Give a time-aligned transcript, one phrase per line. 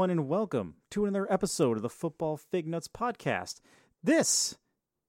[0.00, 3.60] Everyone, and welcome to another episode of the Football Fig Nuts podcast.
[4.02, 4.56] This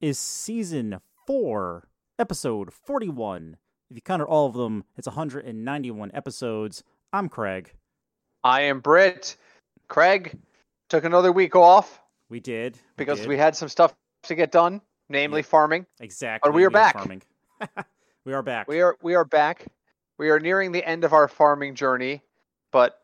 [0.02, 1.88] is season four,
[2.18, 3.56] episode 41.
[3.88, 6.84] If you counted all of them, it's 191 episodes.
[7.10, 7.72] I'm Craig.
[8.44, 9.38] I am Britt.
[9.88, 10.38] Craig
[10.90, 12.78] took another week off We did.
[12.98, 13.28] because did.
[13.28, 15.46] we had some stuff to get done, namely Yep.
[15.46, 15.86] farming.
[16.00, 16.50] exactly.
[16.50, 16.94] But we are had back.
[16.96, 17.22] Farming.
[18.26, 18.68] we are back.
[18.68, 19.64] We are we are back.
[20.18, 22.20] We are nearing the end of our farming journey,
[22.72, 23.01] but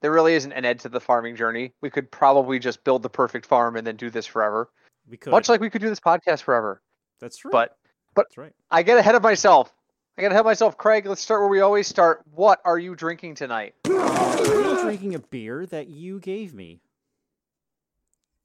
[0.00, 1.72] there really isn't an end to the farming journey.
[1.80, 4.70] We could probably just build the perfect farm and then do this forever.
[5.08, 5.30] We could.
[5.30, 6.82] Much like we could do this podcast forever.
[7.20, 7.50] That's true.
[7.50, 7.76] But
[8.14, 8.52] That's right.
[8.70, 9.72] I get ahead of myself.
[10.18, 10.76] I gotta of myself.
[10.76, 12.24] Craig, let's start where we always start.
[12.34, 13.74] What are you drinking tonight?
[13.86, 16.80] I'm drinking a beer that you gave me.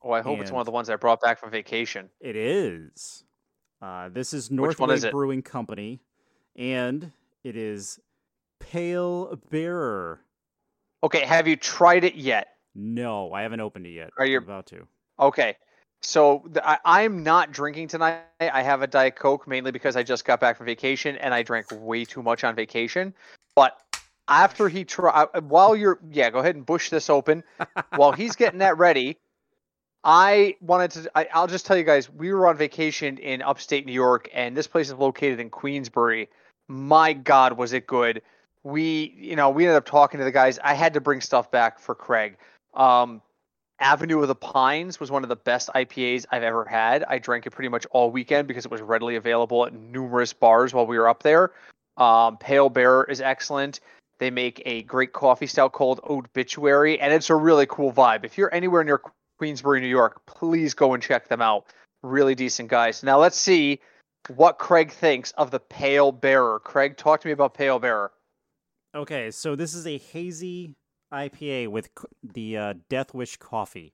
[0.03, 2.09] Oh, I hope it's one of the ones I brought back from vacation.
[2.19, 3.23] It is.
[3.81, 4.99] Uh, this is Northway?
[5.09, 5.99] Brewing Company,
[6.55, 7.11] and
[7.43, 7.99] it is
[8.59, 10.21] Pale Bearer.
[11.03, 12.47] Okay, have you tried it yet?
[12.73, 14.11] No, I haven't opened it yet.
[14.17, 14.87] Are you- I'm about to?
[15.19, 15.57] Okay.
[16.01, 18.23] So the, I, I'm not drinking tonight.
[18.39, 21.43] I have a Diet Coke mainly because I just got back from vacation and I
[21.43, 23.13] drank way too much on vacation.
[23.55, 23.77] But
[24.27, 27.43] after he try, uh, while you're, yeah, go ahead and bush this open.
[27.95, 29.17] while he's getting that ready,
[30.03, 31.11] I wanted to.
[31.15, 34.55] I, I'll just tell you guys, we were on vacation in upstate New York, and
[34.57, 36.29] this place is located in Queensbury.
[36.67, 38.21] My God, was it good!
[38.63, 40.59] We, you know, we ended up talking to the guys.
[40.63, 42.37] I had to bring stuff back for Craig.
[42.73, 43.21] Um,
[43.79, 47.03] Avenue of the Pines was one of the best IPAs I've ever had.
[47.03, 50.73] I drank it pretty much all weekend because it was readily available at numerous bars
[50.73, 51.51] while we were up there.
[51.97, 53.81] Um, Pale Bear is excellent.
[54.19, 58.23] They make a great coffee stout called Obituary, and it's a really cool vibe.
[58.23, 59.01] If you're anywhere near
[59.37, 61.65] Queensbury, New York, please go and check them out.
[62.03, 63.03] Really decent guys.
[63.03, 63.79] Now let's see
[64.35, 66.59] what Craig thinks of the Pale Bearer.
[66.59, 68.11] Craig, talk to me about Pale Bearer.
[68.95, 70.75] Okay, so this is a hazy
[71.11, 71.89] IPA with
[72.23, 73.93] the uh, Death Wish coffee.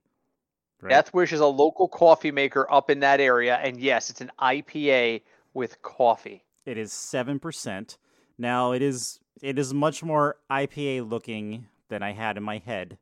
[0.80, 0.90] Right?
[0.90, 4.30] Death Wish is a local coffee maker up in that area, and yes, it's an
[4.40, 5.22] IPA
[5.54, 6.44] with coffee.
[6.66, 7.98] It is seven percent.
[8.38, 12.98] Now it is it is much more IPA looking than I had in my head.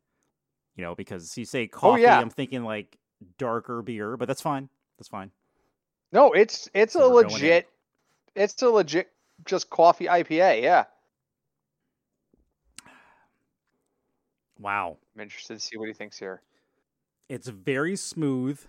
[0.76, 2.20] You know, because you say coffee, yeah.
[2.20, 2.96] I'm thinking like
[3.38, 4.68] darker beer, but that's fine.
[4.98, 5.30] That's fine.
[6.12, 7.32] No, it's it's So a we're going in.
[7.34, 7.68] legit,
[8.36, 9.08] it's a legit
[9.44, 10.62] just coffee IPA.
[10.62, 10.84] Yeah,
[14.58, 14.98] Wow.
[15.14, 16.42] I'm interested to see what he thinks here.
[17.28, 18.60] It's very smooth.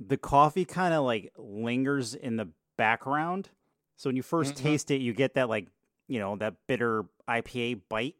[0.00, 3.50] The coffee kind of like lingers in the background.
[3.96, 4.62] So when you 1st Mhm.
[4.62, 5.68] taste it, you get that like,
[6.08, 8.16] you know, that bitter IPA bite.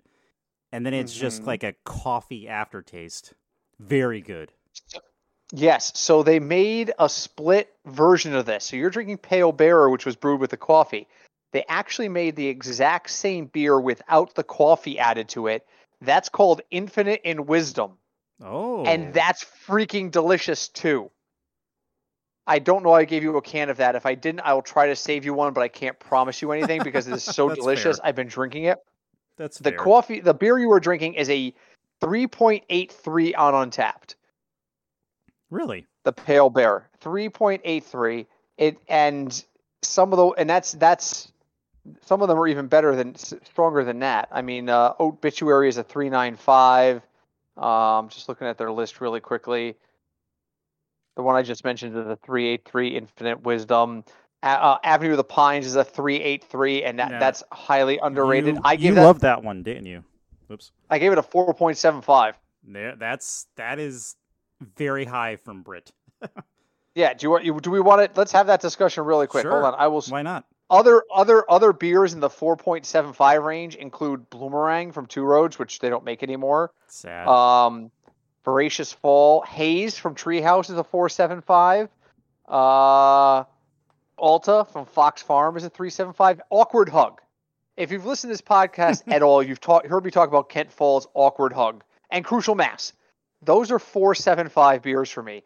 [0.73, 1.47] And then it's just Mhm.
[1.47, 3.35] like a coffee aftertaste.
[3.79, 4.53] Very good.
[5.53, 8.65] Yes, so they made a split version of this.
[8.65, 11.07] So you're drinking Pale Bearer, which was brewed with the coffee.
[11.53, 15.67] They actually made the exact same beer without the coffee added to it.
[16.05, 17.93] That's called Infinite in Wisdom.
[18.43, 18.85] Oh.
[18.85, 21.11] and that's freaking delicious too.
[22.47, 22.91] I don't know.
[22.93, 23.95] I gave you a can of that.
[23.95, 26.51] If I didn't, I will try to save you one, but I can't promise you
[26.53, 27.99] anything because it is so delicious.
[27.99, 28.07] fair.
[28.09, 28.79] I've been drinking it.
[29.39, 29.79] that's The fair.
[29.79, 31.55] coffee, the beer you were drinking is a
[32.03, 34.17] 3.83 on Untappd.
[35.51, 35.87] Really?
[36.03, 38.27] The Pale Bear, 3.83.
[38.59, 39.45] It and
[39.83, 41.31] some of the and that's that's
[42.03, 44.29] some of them are even better than stronger than that.
[44.33, 47.03] I mean, uh, Obituary is a 395.
[47.57, 49.77] Um, just looking at their list really quickly.
[51.17, 54.05] The one I just mentioned is a 383 Infinite Wisdom.
[54.43, 57.19] A- uh, Avenue of the Pines is a 383, and that, Yeah.
[57.21, 58.57] that's highly underrated.
[58.57, 60.03] You, I you gave that loved that one, didn't you?
[60.51, 60.73] Oops.
[60.91, 62.35] I gave it a 4.75.
[62.67, 64.17] There, that's that is
[64.77, 65.93] very high from Brit.
[66.97, 68.13] Yeah, do you want do we want it?
[68.17, 69.45] Let's have that discussion really quick.
[69.47, 70.01] Hold on, I will.
[70.03, 70.45] Why not?
[70.71, 75.91] Other other other beers in the 4.75 range include Bloomerang from Two Roads, which they
[75.91, 76.73] don't make anymore.
[76.89, 77.29] Sad.
[77.29, 77.91] Um,
[78.45, 81.89] Voracious Fall, Haze from Treehouse is a 475.
[82.47, 83.45] Uh,
[84.19, 86.43] Alta from Fox Farm is a 375.
[86.51, 87.21] Awkward Hug.
[87.77, 90.71] If you've listened to this podcast at all, you've taught, heard me talk about Kent
[90.71, 92.93] Falls Awkward Hug and Crucial Mass.
[93.43, 95.43] Those are 475 beers for me.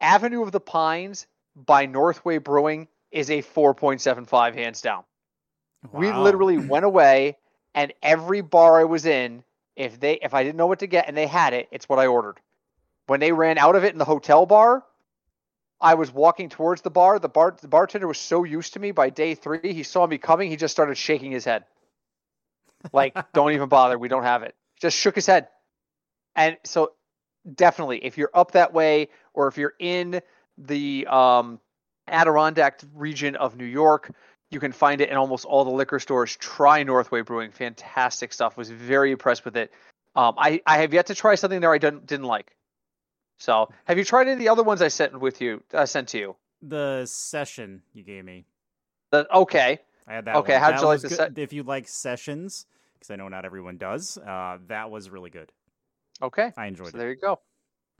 [0.00, 1.26] Avenue of the Pines
[1.56, 5.04] by Northway Brewing is a 4.75 hands down.
[5.92, 7.36] We literally went away
[7.74, 9.44] and every bar I was in,
[9.76, 11.98] if they if I didn't know what to get and they had it, it's what
[11.98, 12.40] I ordered.
[13.06, 14.84] When they ran out of it in the hotel bar,
[15.80, 17.18] I was walking towards the bar.
[17.18, 20.18] The bar the bartender was so used to me by day three, he saw me
[20.18, 21.64] coming, he just started shaking his head.
[22.92, 24.56] Like, don't even bother, we don't have it.
[24.80, 25.48] Just shook his head.
[26.34, 26.92] And so
[27.54, 30.20] definitely if you're up that way or if you're in
[30.58, 31.60] the um
[32.10, 34.10] Adirondack region of New York,
[34.50, 36.36] you can find it in almost all the liquor stores.
[36.36, 37.50] Try Northway Brewing.
[37.50, 38.56] Fantastic stuff.
[38.56, 39.72] Was very impressed with it.
[40.16, 42.54] Um, I I have yet to try something there I didn't didn't like.
[43.38, 45.62] So, have you tried any of the other ones I sent with you?
[45.72, 46.36] I sent to you.
[46.60, 48.44] The session you gave me.
[49.12, 49.78] The, okay.
[50.08, 50.36] I had that.
[50.36, 50.60] Okay, one.
[50.62, 51.16] how'd That you like the good.
[51.36, 55.30] se- If you like sessions, because I know not everyone does, uh, that was really
[55.30, 55.52] good.
[56.20, 56.52] Okay.
[56.56, 56.98] I enjoyed So it.
[56.98, 57.38] there you go.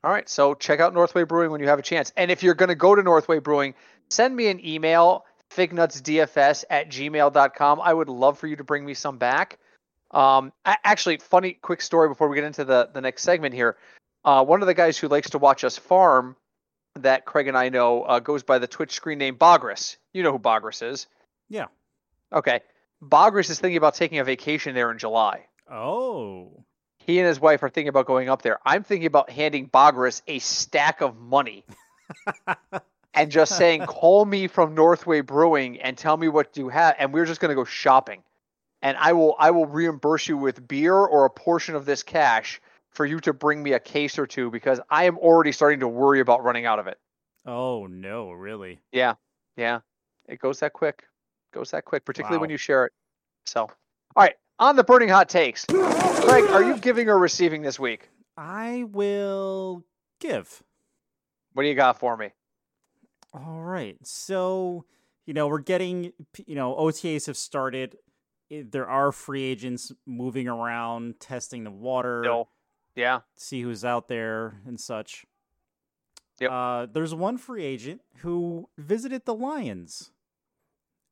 [0.03, 0.29] All right.
[0.29, 2.13] So check out Northway Brewing when you have a chance.
[2.17, 3.75] And if you're going to go to Northway Brewing,
[4.11, 7.81] send me an email, fignutsdfs at gmail.com.
[7.81, 9.59] I would love for you to bring me some back.
[10.11, 13.77] Um, actually, funny quick story before we get into the, the next segment here.
[14.25, 16.37] Uh, one of the guys who likes to watch us farm
[16.95, 19.97] that Craig and I know uh, goes by the Twitch screen name Bogris.
[20.13, 21.07] You know who Bogris is.
[21.49, 21.67] Yeah.
[22.33, 22.61] Okay.
[23.01, 25.47] Bogris is thinking about taking a vacation there in July.
[25.71, 26.65] Oh,
[26.99, 28.59] He and his wife are thinking about going up there.
[28.65, 31.65] I'm thinking about handing Bogris a stack of money
[33.15, 37.13] and just saying, "Call me from Northway Brewing and tell me what you have," and
[37.13, 38.23] we're just going to go shopping.
[38.83, 42.61] And I will I will reimburse you with beer or a portion of this cash
[42.91, 45.89] for you to bring me a case or two because I am already starting to
[45.89, 46.99] worry about running out of it.
[47.47, 48.81] oh no, really?
[48.93, 49.15] Yeah,
[49.57, 49.81] yeah,
[50.29, 51.05] it goes that quick.
[51.53, 52.93] goes that quick, particularly when you share it.
[53.47, 53.71] So, all
[54.17, 58.09] right, on the burning hot takes, Craig, are you giving or receiving this week?
[58.37, 59.85] I will
[60.21, 60.63] give.
[61.55, 62.31] What do you got for me?
[63.47, 63.97] All right.
[64.05, 64.85] So,
[65.27, 66.13] you know, we're getting,
[66.47, 67.97] you know, OTAs have started.
[68.51, 72.49] There are free agents moving around, testing the water, No.
[72.97, 73.21] Yeah.
[73.37, 75.25] see who's out there and such.
[76.41, 76.51] Yep.
[76.51, 80.11] Uh, there's one free agent who visited the Lions.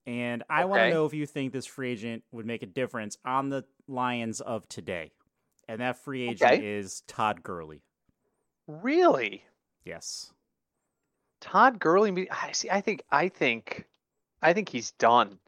[0.06, 3.18] And I want to know if you think this free agent would make a difference
[3.24, 5.10] on the Lions of today.
[5.68, 6.64] And that free agent Okay.
[6.78, 7.82] is Todd Gurley.
[8.68, 9.44] Really?
[9.84, 10.32] Yes.
[11.40, 13.86] Todd Gurley I see I think I think
[14.42, 15.38] I think he's done.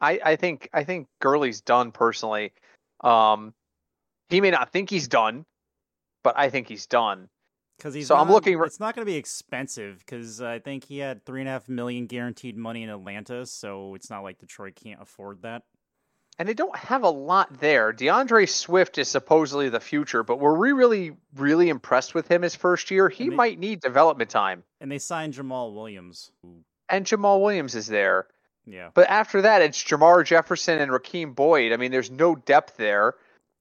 [0.00, 2.52] I I think I think Gurley's done personally.
[3.02, 3.54] Um
[4.28, 5.44] he may not think he's done,
[6.22, 7.28] but I think he's done.
[7.78, 10.84] Because he's So I'm looking r- It's not going to be expensive because I think
[10.84, 14.38] he had three and a half million guaranteed money in Atlanta, so it's not like
[14.38, 15.64] Detroit can't afford that.
[16.38, 17.92] And they don't have a lot there.
[17.92, 22.56] DeAndre Swift is supposedly the future, but were we really, really impressed with him his
[22.56, 23.08] first year?
[23.08, 24.64] He they- might need development time.
[24.80, 26.32] And they signed Jamaal Williams.
[26.88, 28.26] And Jamaal Williams is there.
[28.66, 31.72] yeah, But after that, it's Jermar Jefferson and Rakeem Boyd.
[31.72, 33.14] I mean, there's no depth there.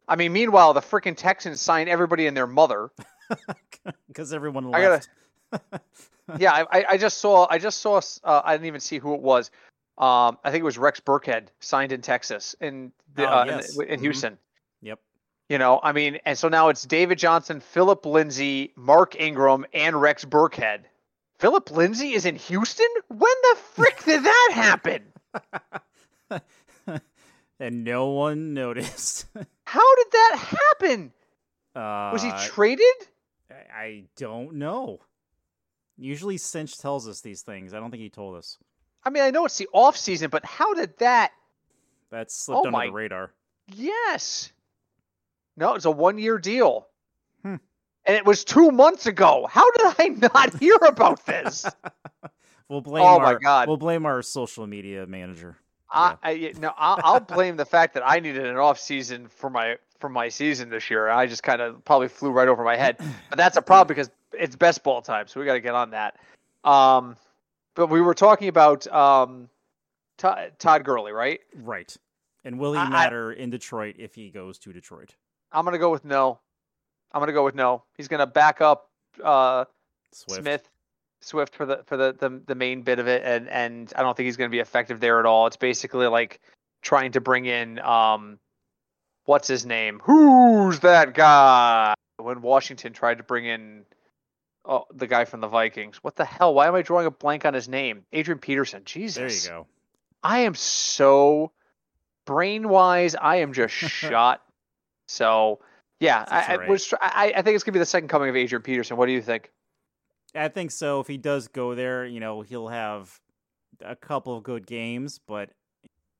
[0.08, 2.90] I mean, meanwhile, the freaking Texans signed everybody and their mother.
[4.08, 5.81] because everyone I gotta-
[6.40, 7.48] yeah, I, I- I just saw.
[7.50, 8.02] I just saw.
[8.24, 9.52] Uh, I didn't even see who it was.
[9.98, 13.78] Um, I think it was Rex Burkhead signed in Texas in the, Oh, uh, yes.
[13.78, 14.04] in, in Mhm.
[14.04, 14.38] Houston.
[14.81, 15.00] Yep.
[15.50, 20.00] You know, I mean, and so now it's David Johnson, Phillip Lindsay, Mark Ingram, and
[20.01, 20.86] Rex Burkhead.
[21.38, 22.88] Phillip Lindsay is in Houston.
[23.10, 25.04] When the frick did that happen?
[27.60, 29.25] and no one noticed.
[29.66, 31.12] How did that happen?
[31.75, 32.86] uh, Was he traded?
[33.51, 35.00] I- I don't know.
[35.98, 37.74] Usually, Cinch tells us these things.
[37.74, 38.57] I don't think he told us.
[39.06, 41.32] I mean, I know it's the off season, but how did that?
[42.12, 43.32] That slipped Oh under my- the radar.
[43.68, 44.52] Yes.
[45.58, 46.88] No, it's a one year deal.
[47.44, 47.56] Hmm.
[48.06, 49.48] And it was two months ago.
[49.50, 51.66] How did I not hear about this?
[52.69, 53.68] We'll blame Oh my our God.
[53.68, 55.57] we'll blame our social media manager.
[55.92, 59.50] I, I no, I'll, I'll blame the fact that I needed an off season for
[59.50, 61.07] my for my season this year.
[61.10, 62.98] I just kind of probably flew right over my head,
[63.30, 65.92] but that's a problem because it's best ball time, so we got to get on
[65.92, 66.16] that.
[66.64, 67.16] Um,
[67.75, 69.49] but we were talking about um,
[70.18, 71.39] Todd, Todd Gurley, right?
[71.56, 71.95] Right.
[72.44, 75.15] And will he I- I- matter in Detroit if he goes to Detroit?
[75.51, 76.39] I'm gonna go with no.
[77.11, 77.83] I'm gonna go with no.
[77.95, 78.89] He's gonna back up
[79.23, 79.65] uh,
[80.11, 80.42] Swift.
[80.42, 80.69] Smith,
[81.21, 84.18] Swift for the for the, the the main bit of it, and and I don't
[84.18, 85.47] think he's going to be effective there at all.
[85.47, 86.42] It's basically like
[86.81, 88.39] trying to bring in um,
[89.25, 90.01] what's his name?
[90.03, 91.94] Who's that guy?
[92.18, 93.85] When Washington tried to bring in
[94.66, 95.98] oh the guy from the Vikings.
[95.98, 96.54] What the hell?
[96.54, 98.06] Why am I drawing a blank on his name?
[98.12, 98.84] Adrian Peterson.
[98.86, 99.44] Jesus.
[99.46, 99.68] There you go.
[100.24, 101.52] I am so
[102.26, 103.16] brain wise.
[103.16, 104.42] I am just shot.
[105.08, 105.60] So
[106.00, 106.94] yeah, I, all I was.
[107.00, 108.98] I, I think it's gonna be the second coming of Adrian Peterson.
[108.98, 109.52] What do you think?
[110.36, 111.00] I think so.
[111.00, 113.20] If he does go there, you know, he'll have
[113.82, 115.52] a couple of good games, but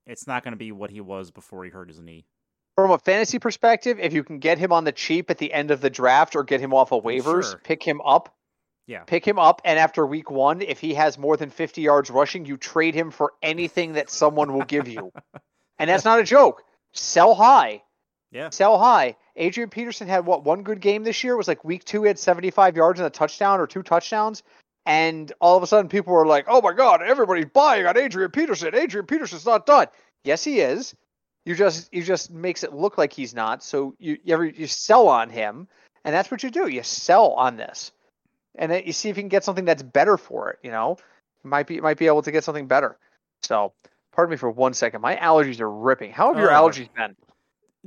[0.06, 2.26] it's not going to be what he was before he hurt his knee.
[2.76, 5.70] From a fantasy perspective, if you can get him on the cheap at the end
[5.70, 7.62] of the draft or get him off of oh, waivers, Sure.
[7.64, 8.36] pick him up.
[8.88, 9.04] Yeah.
[9.04, 12.46] Pick him up, and after week one, if he has more than 50 yards rushing,
[12.46, 15.12] you trade him for anything that someone will give you.
[15.80, 16.64] and that's not a joke.
[16.92, 17.82] Sell high.
[18.32, 18.50] Yeah.
[18.50, 19.16] Sell high.
[19.36, 21.34] Adrian Peterson had what one good game this year?
[21.34, 24.44] It was like week two, he had 75 yards and a touchdown or two touchdowns.
[24.86, 28.32] And all of a sudden, people were like, oh my God, everybody's buying on Adrian
[28.32, 28.76] Peterson.
[28.76, 29.88] Adrian Peterson's not done.
[30.26, 30.94] Yes, he is.
[31.46, 33.64] You just you just makes it look like he's not.
[33.64, 35.68] So you you, ever, you sell on him,
[36.06, 36.68] and that's what you do.
[36.70, 37.92] You sell on this,
[38.56, 40.60] and then you see if you can get something that's better for it.
[40.64, 40.98] You know,
[41.44, 42.98] might be might be able to get something better.
[43.42, 43.74] So,
[44.14, 45.02] pardon me for one second.
[45.02, 46.12] My allergies are ripping.
[46.12, 46.70] How have your Oh.
[46.70, 47.16] allergies been?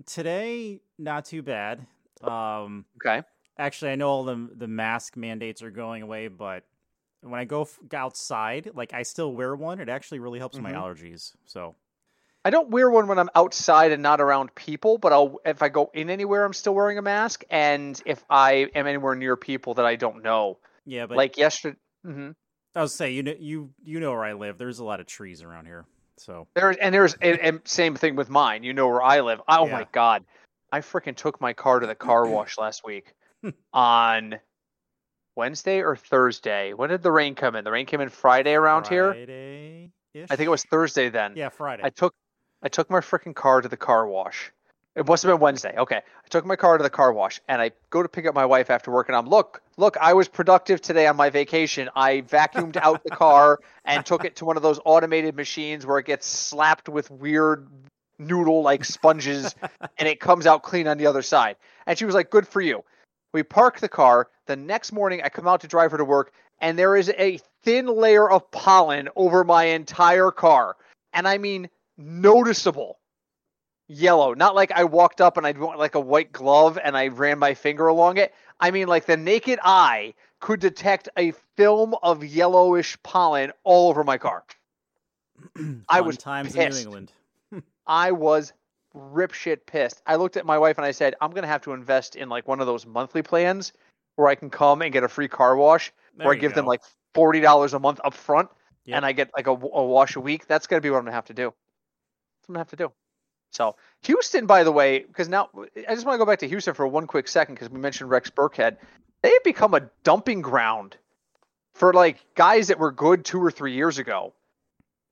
[0.05, 1.87] Today, not too bad.
[2.23, 3.23] Um, Okay.
[3.59, 6.65] actually, I know all the the mask mandates are going away, but
[7.23, 9.81] when I go f- outside, like I still wear one.
[9.81, 10.75] It actually really helps my Mhm.
[10.75, 11.35] allergies.
[11.47, 11.75] So
[12.47, 15.69] I don't wear one when I'm outside and not around people, but I'll if I
[15.69, 17.43] go in anywhere, I'm still wearing a mask.
[17.51, 21.77] And if I am anywhere near people that I don't know, yeah, but like yesterday,
[22.07, 22.31] Mm-hmm.
[22.77, 24.59] I was say you know you you know where I live.
[24.59, 25.87] There's a lot of trees around here,
[26.19, 28.63] so there's and there's and, and same thing with mine.
[28.63, 29.41] You know where I live.
[29.49, 29.73] Oh Yeah.
[29.73, 30.25] my god,
[30.71, 33.13] I freaking took my car to the car wash last week
[33.73, 34.39] on
[35.35, 36.75] Wednesday or Thursday.
[36.75, 37.65] When did the rain come in?
[37.65, 39.11] The rain came in Friday around here.
[40.31, 41.33] I think it was Thursday then.
[41.35, 41.83] yeah Friday.
[41.85, 42.15] I took
[42.63, 44.53] I took my freaking car to the car wash.
[44.97, 45.75] It must have been Wednesday.
[45.77, 45.97] Okay.
[45.97, 48.47] I took my car to the car wash and I go to pick up my
[48.47, 51.91] wife after work and I'm look, look, I was productive today on my vacation.
[51.95, 55.99] I vacuumed out the car and took it to one of those automated machines where
[55.99, 57.69] it gets slapped with weird
[58.19, 59.55] noodle like sponges
[59.99, 61.57] and it comes out clean on the other side.
[61.87, 62.83] And she was like, Good for you.
[63.35, 64.29] We park the car.
[64.47, 66.33] The next morning I come out to drive her to work
[66.63, 70.77] and there is a thin layer of pollen over my entire car.
[71.13, 72.99] And I mean noticeable
[73.89, 74.35] yellow.
[74.35, 77.39] Not like I walked up and I want like a white glove and I ran
[77.39, 78.35] my finger along it.
[78.61, 84.05] I mean like the naked eye could detect a film of yellowish pollen all over
[84.05, 84.45] my car.
[85.89, 86.83] I was times in New pissed.
[86.85, 87.13] England.
[87.87, 88.53] I was
[88.95, 90.03] rip shit pissed.
[90.07, 92.49] I looked at my wife and I said, I'm gonna have to invest in like
[92.49, 93.73] one of those monthly plans
[94.17, 96.67] where I can come and get a free car wash, There or I give them
[96.67, 96.81] like
[97.15, 98.49] forty dollars a month up front,
[98.87, 98.97] Yep.
[98.97, 100.47] and I get like a, a wash a week.
[100.47, 101.53] That's gonna be what I'm gonna have to do.
[102.47, 102.93] That's what I'm gonna have to do.
[103.53, 105.49] So Houston, by the way, because now
[105.89, 108.11] I just want to go back to Houston for one quick second because we mentioned
[108.11, 108.77] Rex Burkhead.
[109.23, 110.97] They have become a dumping ground
[111.75, 114.35] for like guys that were good two or three years ago.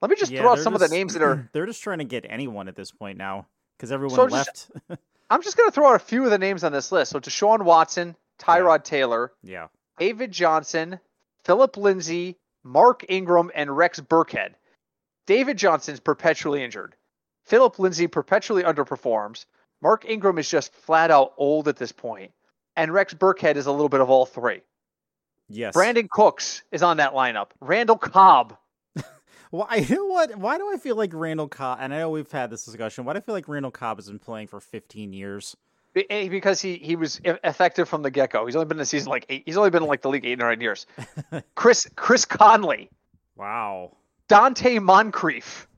[0.03, 1.99] Let me just Yeah, throw out some of the names that are they're just trying
[1.99, 5.01] to get anyone at this point now because everyone So just- left.
[5.31, 7.11] I'm just going to throw out a few of the names on this list.
[7.13, 11.01] So Deshaun Watson, Tyrod Taylor, yeah, David Johnson,
[11.45, 14.51] Phillip Lindsay, Mark Ingram, and Rex Burkhead.
[15.27, 16.95] David Johnson's perpetually injured.
[17.45, 19.47] Phillip Lindsay perpetually underperforms.
[19.83, 22.33] Mark Ingram is just flat out old at this point.
[22.77, 24.61] And Rex Burkhead is a little bit of all three.
[25.49, 25.77] yes.
[25.77, 27.49] Brandin Cooks is on that lineup.
[27.61, 28.57] Randall Cobb.
[29.51, 29.77] Why?
[29.89, 30.35] You know what?
[30.37, 31.79] Why do I feel like Randall Cobb?
[31.81, 33.05] And I know we've had this discussion.
[33.05, 35.57] Why do I feel like Randall Cobb has been playing for 15 years?
[36.11, 38.47] Eh, Because he, he was effective from the get go.
[38.47, 39.45] He's only been in the season like eight.
[39.47, 40.87] He's only been in like the league eight or nine years.
[41.55, 42.91] Chris Chris Conley,
[43.37, 43.93] Wow.
[44.29, 45.69] Donte Moncrief.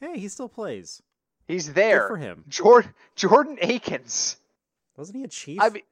[0.00, 1.02] Hey, he still plays.
[1.48, 2.08] He's Good there.
[2.08, 2.44] for him.
[2.48, 4.36] Jordan Jordan Akins.
[4.96, 5.60] Wasn't he a chief?
[5.60, 5.82] I mean,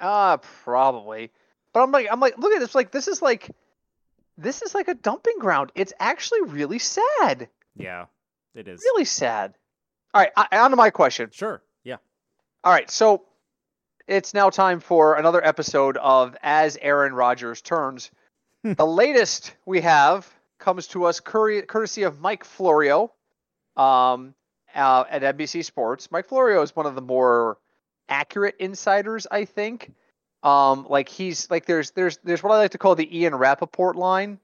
[0.00, 1.30] uh probably.
[1.72, 3.50] But I'm like I'm like look at this like this is like
[4.36, 5.72] this is like a dumping ground.
[5.74, 7.48] It's actually really sad.
[7.76, 8.06] yeah,
[8.54, 8.80] it is.
[8.82, 9.54] Really sad.
[10.14, 11.30] All right, I, on to my question.
[11.32, 11.62] Sure.
[11.84, 11.96] Yeah.
[12.64, 13.24] All right, so
[14.06, 18.10] it's now time for another episode of As Aaron Rodgers Turns.
[18.64, 23.12] the latest we have comes to us courte- courtesy of Mike Florio
[23.76, 24.34] um,
[24.74, 26.10] uh, at NBC Sports.
[26.10, 27.58] Mike Florio is one of the more
[28.08, 29.92] accurate insiders, I think.
[30.42, 33.96] Um, like he's like there's there's there's what I like to call the Ian Rapoport
[33.96, 34.38] line.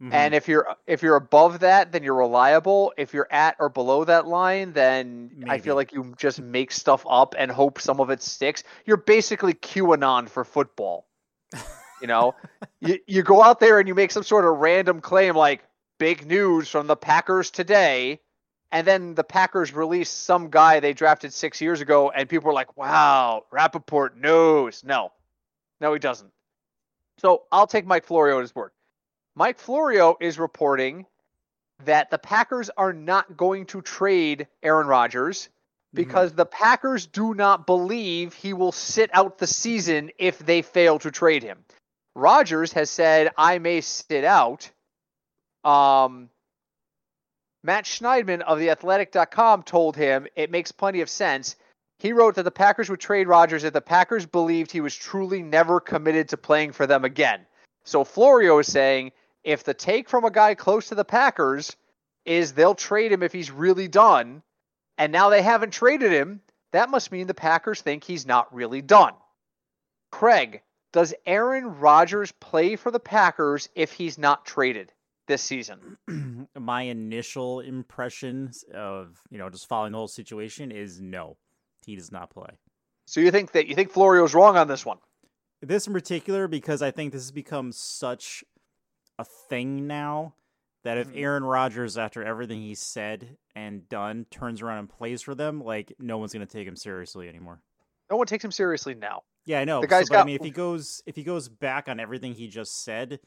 [0.00, 0.12] Mhm.
[0.12, 2.92] And if you're if you're above that, then you're reliable.
[2.96, 7.04] If you're at or below that line, then I feel like you just make stuff
[7.08, 8.62] up and hope some of it sticks.
[8.86, 11.06] You're basically QAnon for football.
[12.00, 12.34] You know,
[12.80, 15.64] you you go out there and you make some sort of random claim like
[15.98, 18.20] big news from the Packers today,
[18.74, 22.52] and then the Packers release some guy they drafted six years ago, and people were
[22.52, 25.12] like, "Wow, Rapoport knows." No,
[25.80, 26.32] no, he doesn't.
[27.18, 28.72] So I'll take Mike Florio at his word.
[29.36, 31.06] Mike Florio is reporting
[31.84, 35.48] that the Packers are not going to trade Aaron Rodgers
[35.92, 40.98] because the Packers do not believe he will sit out the season if they fail
[40.98, 41.64] to trade him.
[42.16, 44.68] Rodgers has said, I may sit out.
[45.62, 46.28] Um,
[47.64, 51.56] Matt Schneidman of the athletic.com told him it makes plenty of sense.
[51.98, 55.42] He wrote that the Packers would trade Rodgers if the Packers believed he was truly
[55.42, 57.46] never committed to playing for them again.
[57.84, 59.12] So Florio is saying
[59.44, 61.74] if the take from a guy close to the Packers
[62.26, 64.42] is they'll trade him if he's really done,
[64.98, 66.42] and now they haven't traded him,
[66.72, 69.14] that must mean the Packers think he's not really done.
[70.12, 70.60] Craig,
[70.92, 74.92] does Aaron Rodgers play for the Packers if he's not traded?
[75.26, 75.96] This season?
[76.58, 81.36] My initial impressions of you know just following the whole situation is no,
[81.86, 82.58] he does not play.
[83.06, 84.98] So you think that you think Florio's wrong on this one?
[85.62, 88.44] This in particular because I think this has become such
[89.18, 90.34] a thing now
[90.82, 91.18] that if Mhm.
[91.20, 95.94] Aaron Rodgers, after everything he's said and done, turns around and plays for them, like
[95.98, 97.60] no one's going to take him seriously anymore.
[98.10, 99.22] No one takes him seriously now.
[99.46, 99.80] Yeah, I know.
[99.80, 102.34] The so- guy's but I mean, if he goes if he goes back on everything
[102.34, 103.20] he just said,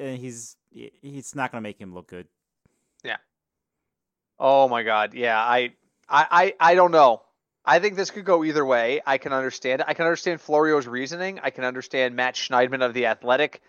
[0.00, 2.26] uh, he's he's not going to make him look good.
[3.04, 3.16] Yeah.
[4.38, 5.38] Oh my god, yeah.
[5.38, 5.72] I,
[6.08, 7.22] I, I, I don't know.
[7.64, 9.00] I think this could go either way.
[9.04, 9.82] I can understand.
[9.86, 11.40] I can understand Florio's reasoning.
[11.42, 13.60] I can understand Matt Schneidman of the Athletic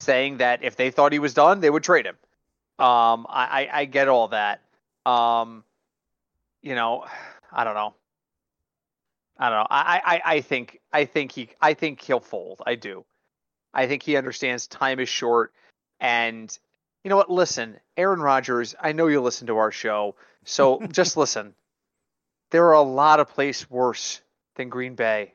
[0.00, 2.16] saying that if they thought he was done, they would trade him.
[2.78, 4.60] Um, I, I, I get all that.
[5.06, 5.64] Um,
[6.60, 7.06] you know,
[7.50, 7.94] I don't know.
[9.38, 9.66] I don't know.
[9.70, 12.60] I, I, I think, I think he, I think he'll fold.
[12.66, 13.04] I do.
[13.72, 15.52] I think he understands time is short,
[16.00, 16.56] and
[17.04, 17.30] you know what?
[17.30, 18.74] Listen, Aaron Rodgers.
[18.80, 21.54] I know you listen to our show, so just listen.
[22.50, 24.20] There are a lot of places worse
[24.56, 25.34] than Green Bay.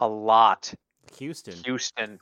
[0.00, 0.72] A lot.
[1.18, 1.54] Houston.
[1.64, 2.18] Houston.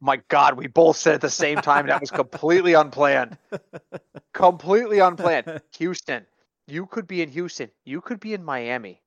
[0.00, 1.86] My God, we both said at the same time.
[1.86, 3.38] That was completely unplanned.
[4.32, 5.62] Completely unplanned.
[5.78, 6.26] Houston.
[6.66, 7.70] You could be in Houston.
[7.84, 9.02] You could be in Miami.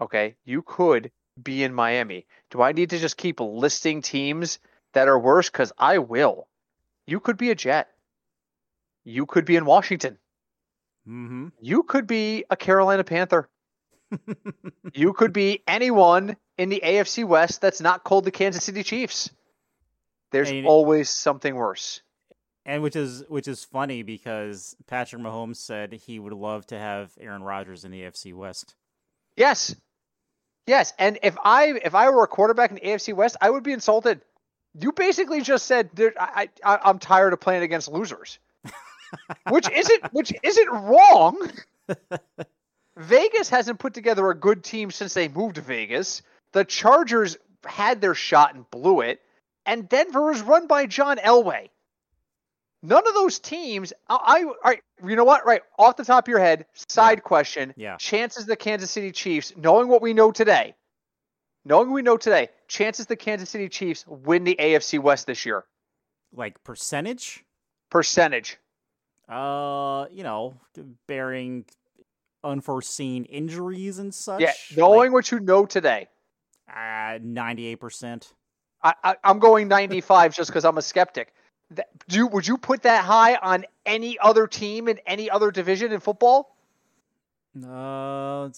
[0.00, 0.34] Okay.
[0.44, 2.26] You could be in Miami.
[2.50, 4.58] Do I need to just keep listing teams
[4.92, 5.48] that are worse?
[5.48, 6.48] Because I will.
[7.06, 7.88] You could be a Jet.
[9.04, 10.18] You could be in Washington.
[11.06, 11.48] mm-hmm.
[11.60, 13.48] You could be a Carolina Panther.
[14.94, 19.28] You could be anyone in the AFC West that's not called the Kansas City Chiefs.
[20.30, 22.00] There's And- always something worse.
[22.64, 27.12] and which is which is funny because Patrick Mahomes said he would love to have
[27.20, 28.74] Aaron Rodgers in the AFC West.
[29.36, 29.74] Yes.
[30.66, 33.64] Yes, and if I if I were a quarterback in the AFC West, I would
[33.64, 34.22] be insulted.
[34.78, 38.38] You basically just said I, I I'm tired of playing against losers,
[39.50, 41.50] which isn't which isn't wrong.
[42.96, 46.22] Vegas hasn't put together a good team since they moved to Vegas.
[46.52, 49.20] The Chargers had their shot and blew it,
[49.66, 51.70] and Denver was run by John Elway.
[52.82, 53.92] None of those teams.
[54.08, 54.82] I, I right.
[55.02, 55.46] You know what?
[55.46, 56.66] Right off the top of your head.
[56.88, 57.72] Side question.
[57.76, 57.96] Yeah.
[57.96, 60.74] Chances the Kansas City Chiefs, knowing what we know today,
[61.64, 65.64] knowing we know today, chances the Kansas City Chiefs win the AFC West this year.
[66.32, 67.44] Like percentage?
[67.90, 68.58] Percentage.
[69.28, 70.54] Uh, you know,
[71.06, 71.64] bearing
[72.42, 74.40] unforeseen injuries and such.
[74.40, 74.52] Yeah.
[74.76, 76.08] Knowing what you know today.
[76.68, 78.32] uh, ninety-eight percent.
[78.82, 81.32] I, I, I'm going 95 just because I'm a skeptic.
[81.70, 85.50] That, do you, would you put that high on any other team in any other
[85.50, 86.54] division in football?
[87.56, 88.50] Uh,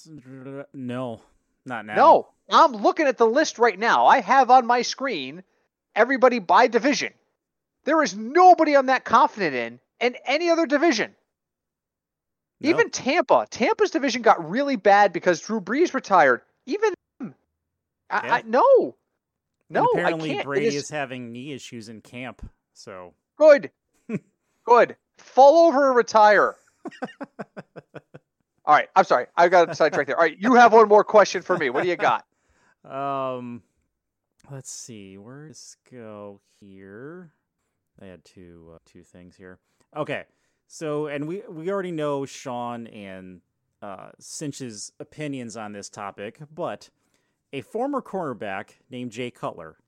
[0.74, 1.20] no,
[1.66, 1.94] not now.
[1.94, 2.28] No.
[2.50, 4.06] I'm looking at the list right now.
[4.06, 5.42] I have on my screen
[5.94, 7.12] everybody by division.
[7.84, 11.14] There is nobody I'm that confident in in any other division.
[12.60, 12.70] No.
[12.70, 13.46] Even Tampa.
[13.50, 16.40] Tampa's division got really bad because Drew Brees retired.
[16.66, 17.34] Even them.
[18.10, 18.34] I, Yeah.
[18.34, 18.64] I, no.
[19.68, 20.46] And No, apparently I can't.
[20.46, 22.48] Brady is- is having knee issues in camp.
[22.74, 23.70] So Good.
[24.64, 24.96] Good.
[25.18, 26.54] Fall over and retire.
[28.66, 28.88] All right.
[28.96, 29.26] I'm sorry.
[29.36, 30.16] I got sidetracked there.
[30.16, 30.36] All right.
[30.38, 31.70] You have one more question for me.
[31.70, 32.24] What do you got?
[32.88, 33.62] Um,
[34.48, 35.18] let's see.
[35.18, 37.32] Where does this go here?
[38.00, 39.58] I had two uh, two things here.
[39.96, 40.22] Okay,
[40.68, 43.40] so and we we already know Sean and
[43.82, 46.90] uh, Cinch's opinions on this topic, but
[47.52, 49.78] a former cornerback named Jay Cutler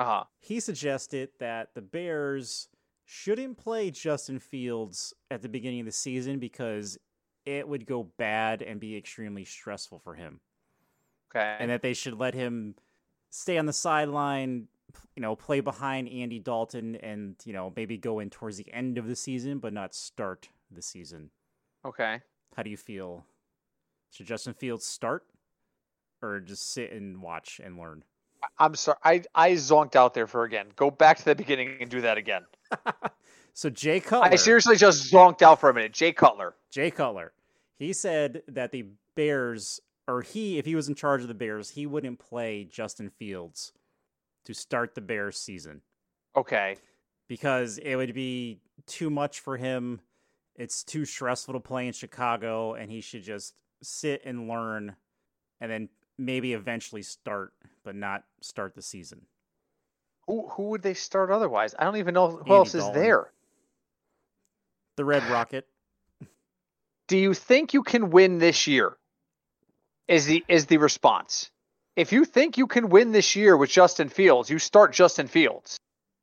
[0.00, 0.24] Uh-huh.
[0.40, 2.68] he suggested that the Bears
[3.04, 6.98] shouldn't play Justin Fields at the beginning of the season because
[7.46, 10.40] it would go bad and be extremely stressful for him
[11.34, 11.56] Okay.
[11.60, 12.74] and that they should let him
[13.30, 14.68] stay on the sideline,
[15.14, 18.98] you know, play behind Andy Dalton, and you know maybe go in towards the end
[18.98, 21.30] of the season, but not start the season.
[21.84, 22.20] okay.
[22.56, 23.24] How do you feel?
[24.10, 25.26] Should Justin Fields start,
[26.22, 28.02] or just sit and watch and learn?
[28.58, 28.96] I'm sorry.
[29.04, 30.68] I, I zonked out there for again.
[30.76, 32.44] Go back to the beginning and do that again.
[33.54, 35.92] So Jay Cutler, I seriously just zonked out for a minute.
[35.92, 36.54] Jay Cutler.
[36.70, 37.32] Jay Cutler,
[37.78, 41.70] he said that the Bears, or he, if he was in charge of the Bears,
[41.70, 43.72] he wouldn't play Justin Fields
[44.44, 45.80] to start the Bears season.
[46.36, 46.76] Okay.
[47.28, 50.00] because it would be too much for him.
[50.54, 54.96] It's too stressful to play in Chicago, and he should just sit and learn,
[55.60, 57.52] and then maybe eventually start,
[57.84, 59.22] but not start the season.
[60.26, 61.74] Who who would they start otherwise?
[61.78, 63.02] I don't even know who Andy else is Dalton.
[63.02, 63.32] there.
[64.96, 65.66] The Red Rocket.
[67.08, 68.96] Do you think you can win this year?
[70.08, 71.50] Is the is the response.
[71.96, 75.78] If you think you can win this year with Justin Fields, you start Justin Fields.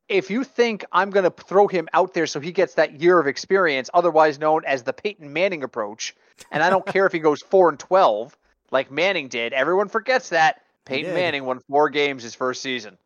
[0.09, 3.17] if you think I'm going to throw him out there so he gets that year
[3.19, 6.13] of experience, otherwise known as the Peyton Manning approach,
[6.51, 8.37] and I don't care if he goes four and twelve
[8.69, 9.53] like Manning did.
[9.53, 11.13] Everyone forgets that Peyton.
[11.13, 12.97] Manning won four games his first season.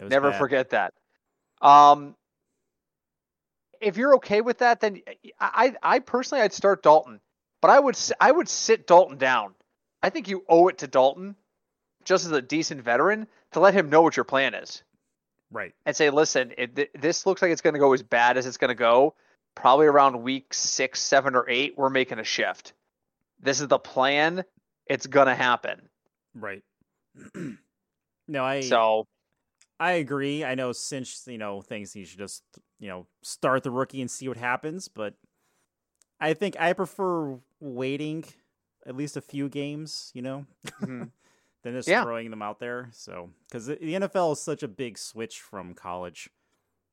[0.00, 0.38] Never bad.
[0.38, 0.94] forget that.
[1.62, 2.14] Um,
[3.80, 5.00] if you're okay with that, then
[5.38, 7.20] I, I personally I'd start Dalton,
[7.60, 9.54] but I would I would sit Dalton down.
[10.02, 11.36] I think you owe it to Dalton,
[12.04, 14.82] just as a decent veteran, to let him know what your plan is
[15.50, 15.72] Right.
[15.86, 18.46] and say, listen, it, th- this looks like it's going to go as bad as
[18.46, 19.14] it's going to go.
[19.54, 22.72] Probably around week six, seven, or eight, we're making a shift.
[23.40, 24.44] This is the plan.
[24.86, 25.88] It's going to happen.
[26.34, 26.62] Right.
[28.28, 29.06] no, I So
[29.80, 30.44] I agree.
[30.44, 32.42] I know Cinch, you know, thinks he should just,
[32.78, 35.14] you know, start the rookie and see what happens, but
[36.20, 38.24] I think I prefer waiting
[38.86, 40.46] at least a few games, you know,
[40.80, 41.10] Mhm.
[41.62, 42.02] than just Yeah.
[42.04, 42.88] throwing them out there.
[42.92, 46.30] So, because the, NFL is such a big switch from college.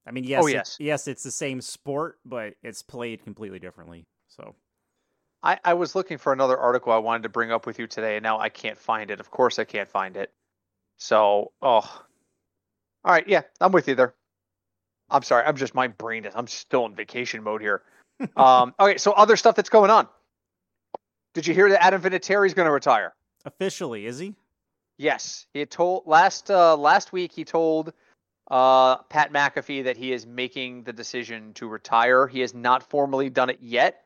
[0.06, 0.78] I mean, yes, Oh, it- yes.
[0.80, 4.08] yes, it's the same sport, but it's played completely differently.
[4.28, 4.56] So,
[5.44, 8.16] I, I was looking for another article I wanted to bring up with you today,
[8.18, 9.20] and now I can't find it.
[9.20, 10.34] Of course, I can't find it.
[10.98, 12.06] So, oh,
[13.04, 14.14] all right, yeah, I'm with you there.
[15.10, 16.34] I'm sorry, I'm just my brain is.
[16.36, 17.82] I'm still in vacation mode here.
[18.38, 20.08] um, okay, so other stuff that's going on.
[21.34, 23.14] Did you hear that Adam Vinatieri is going to retire?
[23.46, 24.36] officially, is he?
[24.98, 27.32] Yes, he told last uh, last week.
[27.32, 27.94] He told
[28.50, 32.28] uh, Pat McAfee that he is making the decision to retire.
[32.28, 34.04] He has not formally done it yet.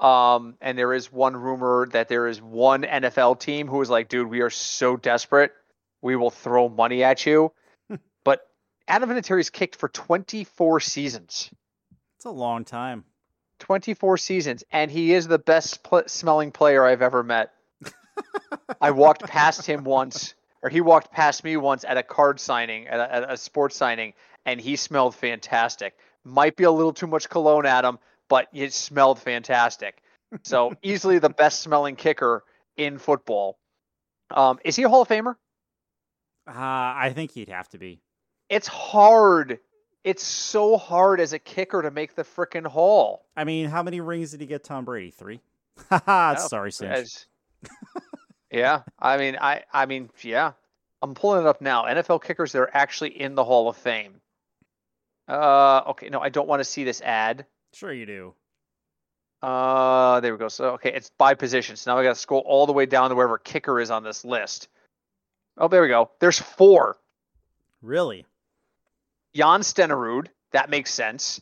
[0.00, 4.08] Um, and there is one rumor that there is one NFL team who is like,
[4.08, 5.50] dude, we are so desperate,
[6.02, 7.50] we will throw money at you.
[8.88, 11.50] Adam Vinatieri's kicked for 24 seasons.
[12.16, 13.04] It's a long time.
[13.60, 17.52] 24 seasons, and he is the best pl- smelling player I've ever met.
[18.80, 22.86] I walked past him once, or he walked past me once at a card signing,
[22.86, 24.14] at a, at a sports signing,
[24.46, 25.94] and he smelled fantastic.
[26.24, 27.98] Might be a little too much cologne Adam,
[28.28, 30.02] but it smelled fantastic.
[30.44, 32.44] So easily the best smelling kicker
[32.76, 33.58] in football.
[34.30, 35.34] Um, is he a Hall of Famer?
[36.46, 38.00] Uh, I think he'd have to be.
[38.48, 39.58] It's hard.
[40.04, 43.26] It's so hard as a kicker to make the frickin' Hall.
[43.36, 45.10] I mean, how many rings did he get Tom Brady?
[45.10, 45.40] Three?
[45.90, 47.26] Haha, Oh, sorry, Cinch.
[48.50, 50.52] Yeah, I mean, I, I mean, yeah,
[51.02, 51.84] I'm pulling it up now.
[51.84, 54.20] NFL kickers that are actually in the Hall of Fame.
[55.28, 57.44] Uh, okay, no, I don't want to see this ad.
[57.74, 58.34] Sure you do.
[59.42, 60.48] Uh, there we go.
[60.48, 61.76] So, okay, it's by position.
[61.76, 64.02] So now I got to scroll all the way down to wherever kicker is on
[64.02, 64.68] this list.
[65.58, 66.10] Oh, there we go.
[66.18, 66.96] There's four.
[67.82, 68.24] Really?
[69.38, 71.40] Jan Stenerud, that makes sense.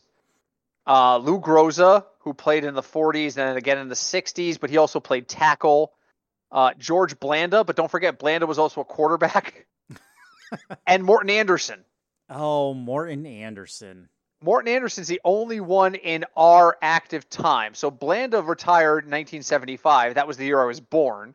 [0.85, 4.69] Uh, Lou Groza, who played in the 40s and then again in the 60s, but
[4.69, 5.93] he also played tackle.
[6.51, 9.65] Uh, George Blanda, but don't forget Blanda was also a quarterback.
[10.87, 11.83] and Morten Andersen.
[12.29, 14.09] Oh, Morten Andersen.
[14.43, 17.73] Morten Andersen's the only one in our active time.
[17.73, 20.13] So Blanda retired in 1975.
[20.13, 21.33] That was the year I was born.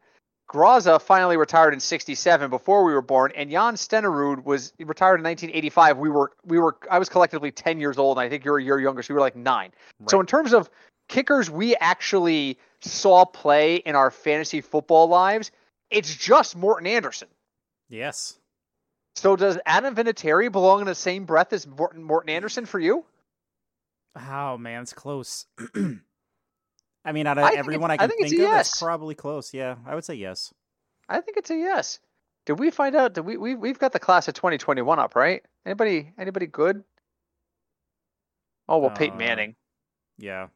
[0.52, 5.24] Groza finally retired in 67 before we were born, and Jan Stenerud was retired in
[5.24, 5.96] 1985.
[5.96, 8.62] We were we were I was collectively 10 years old, and I think you're a
[8.62, 9.72] year younger, so we were like nine.
[10.08, 10.68] So in terms of
[11.08, 15.50] kickers we actually saw play in our fantasy football lives,
[15.90, 17.28] it's just Morten Andersen.
[17.88, 18.38] Yes.
[19.16, 23.04] So does Adam Vinatieri belong in the same breath as Morten, Morten Andersen for you?
[24.16, 25.46] Oh man, it's close.
[27.04, 28.80] I mean, out of I everyone I it's- I can think think, of, it's yes.
[28.80, 29.52] probably close.
[29.52, 30.52] Yeah, I would say yes.
[31.08, 31.98] I think it's a yes.
[32.46, 33.12] Did we find out?
[33.14, 35.42] Did we, we we've got the class of 2021 up, right?
[35.66, 36.82] Anybody anybody good?
[38.68, 39.54] Oh well, Peyton Uh, Manning.
[40.18, 40.48] Yeah.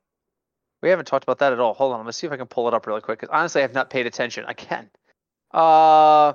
[0.82, 1.74] We haven't talked about that at all.
[1.74, 3.18] Hold on, let's see if I can pull it up really quick.
[3.20, 4.44] Because honestly, I have not paid attention.
[4.46, 4.88] I can.
[5.52, 6.34] Uh,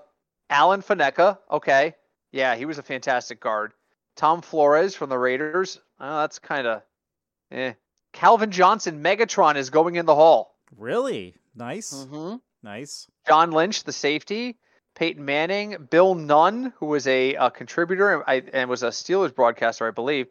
[0.49, 1.37] Alan Faneca.
[1.49, 1.95] Okay,
[2.31, 3.73] yeah, he was a fantastic guard.
[4.17, 5.79] Tom Flores from the Raiders.
[5.99, 6.81] Oh, that's kind of,
[7.51, 7.73] eh.
[8.13, 10.55] Calvin Johnson, Megatron is going in the hall.
[10.77, 11.35] Really?
[11.55, 11.93] Nice.
[11.93, 12.37] Mm-hmm.
[12.63, 13.07] Nice.
[13.27, 14.57] John Lynch, the safety,
[14.95, 19.33] Peyton Manning, Bill Nunn, who was a, uh contributor and, I, and was a Steelers
[19.33, 20.27] broadcaster, I believe.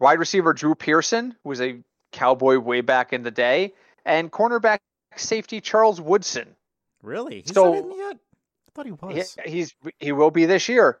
[0.00, 1.80] Wide receiver Drew Pearson, who was a
[2.12, 3.72] Cowboy way back in the day,
[4.04, 4.78] and cornerback
[5.16, 6.56] safety Charles Woodson.
[7.02, 7.40] Really?
[7.42, 8.16] He's So- not in yet?
[8.16, 9.36] I thought he was.
[9.44, 10.98] He, he's he will be this year.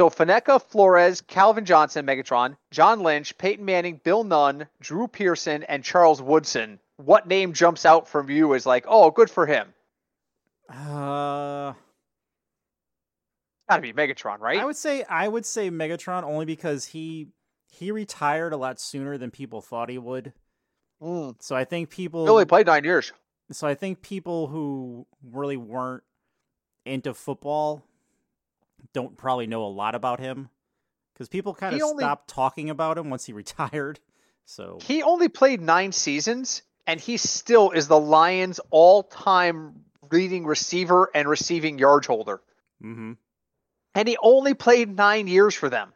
[0.00, 5.84] So Faneca, Flores, Calvin Johnson, Megatron, John Lynch, Peyton Manning, Bill Nunn, Drew Pearson, and
[5.84, 6.80] Charles Woodson.
[6.96, 9.74] What name jumps out from you as like, oh, good for him?
[10.70, 11.74] Uh,
[13.68, 14.58] Got to be Megatron, right?
[14.58, 17.28] I would say I would say Megatron only because he
[17.70, 20.32] he retired a lot sooner than people thought he would.
[21.02, 21.34] Mm.
[21.42, 23.12] So I think people He only played nine years.
[23.52, 26.04] so I think people who really weren't
[26.86, 27.84] into football
[28.92, 30.48] don't probably know a lot about him
[31.14, 34.00] because people kind of only- stopped talking about him once he retired.
[34.44, 41.08] So He only played nine seasons, and he still is the Lions' all-time leading receiver
[41.14, 42.40] and receiving yard holder.
[42.82, 43.12] Mm-hmm.
[43.94, 45.92] And he only played nine years for them.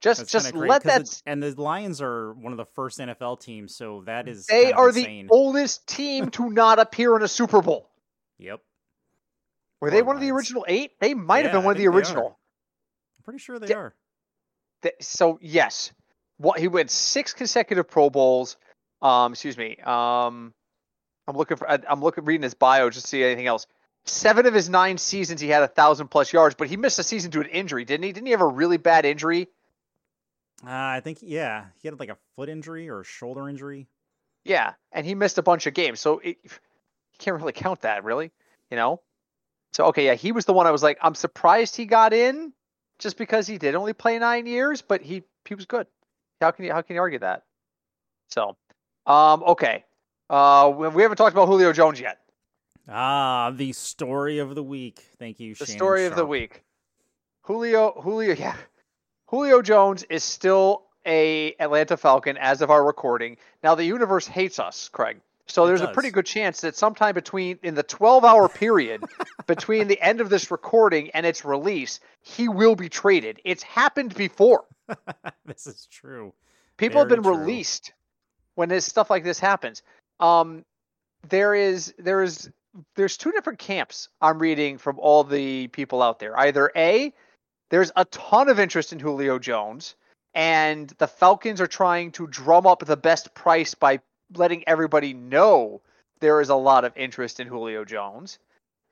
[0.00, 1.22] Just, that's just great, let that.
[1.26, 4.88] and the Lions are one of the first NFL teams, so that is They are
[4.88, 5.26] insane.
[5.26, 7.88] the oldest team to not appear in a Super Bowl.
[8.38, 8.60] Yep,
[9.82, 10.92] Were they one of the original eight?
[11.00, 11.98] They might have Yeah, been I one of the think they are.
[11.98, 12.26] original.
[13.18, 13.94] I'm pretty sure they are.
[14.82, 15.92] Th- So yes,
[16.38, 18.56] what he went six consecutive Pro Bowls.
[19.02, 19.76] Um, excuse me.
[19.78, 20.54] Um,
[21.26, 21.68] I'm looking for.
[21.68, 23.66] I- I'm looking reading his bio just to see anything else.
[24.04, 27.02] Seven of his nine seasons, he had a thousand plus yards, but he missed a
[27.02, 28.12] season due to an injury, didn't he?
[28.12, 29.48] Didn't he have a really bad injury?
[30.64, 33.88] Uh, I think yeah, he had like a foot injury or a shoulder injury.
[34.44, 36.50] Yeah, and he missed a bunch of games, so it, you
[37.18, 38.30] can't really count that, really.
[38.70, 39.00] You know.
[39.72, 42.52] So okay, yeah, he was the one I was like, I'm surprised he got in,
[42.98, 45.86] just because he did only play nine years, but he he was good.
[46.40, 47.44] How can you how can you argue that?
[48.28, 48.56] So,
[49.06, 49.84] um, okay,
[50.30, 52.18] uh, we, haven't talked about Julio Jones yet.
[52.88, 55.04] Ah, the story of the week.
[55.18, 55.54] Thank you.
[55.54, 56.62] The Shannon story of the week.
[57.42, 58.56] Julio Julio yeah.
[59.26, 63.36] Julio Jones is still a Atlanta Falcon as of our recording.
[63.62, 65.20] Now the universe hates us, Craig.
[65.52, 69.04] So It there's a pretty good chance that sometime between in the 12 hour period
[69.46, 73.38] between the end of this recording and its release, he will be traded.
[73.44, 74.64] It's happened before.
[75.44, 76.32] this is true.
[76.78, 77.36] People have been true.
[77.36, 77.92] released
[78.54, 79.82] when this stuff like this happens.
[80.20, 80.64] Um,
[81.28, 82.50] there is there is
[82.96, 86.34] there's two different camps I'm reading from all the people out there.
[86.38, 87.12] Either a
[87.68, 89.96] there's a ton of interest in Julio Jones,
[90.32, 94.00] and the Falcons are trying to drum up the best price by
[94.36, 95.80] letting everybody know
[96.20, 98.38] there is a lot of interest in Julio Jones.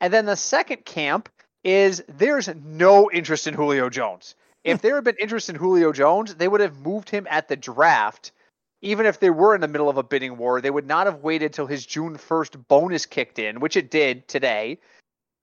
[0.01, 1.29] And then the second camp
[1.63, 4.35] is there's no interest in Julio Jones.
[4.65, 4.87] If hmm.
[4.87, 8.33] there had been interest in Julio Jones, they would have moved him at the draft.
[8.83, 11.23] Even if they were in the middle of a bidding war, they would not have
[11.23, 14.79] waited till his June 1st bonus kicked in, which it did today.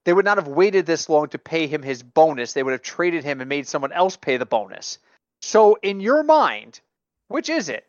[0.04, 2.52] They would not have waited this long to pay him his bonus.
[2.52, 4.98] They would have traded him and made someone else pay the bonus.
[5.40, 6.80] So, in your mind,
[7.28, 7.86] which is it?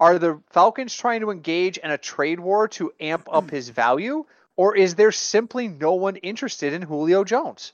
[0.00, 4.24] Are the Falcons trying to engage in a trade war to amp up his value,
[4.56, 7.72] or is there simply no one interested in Julio Jones?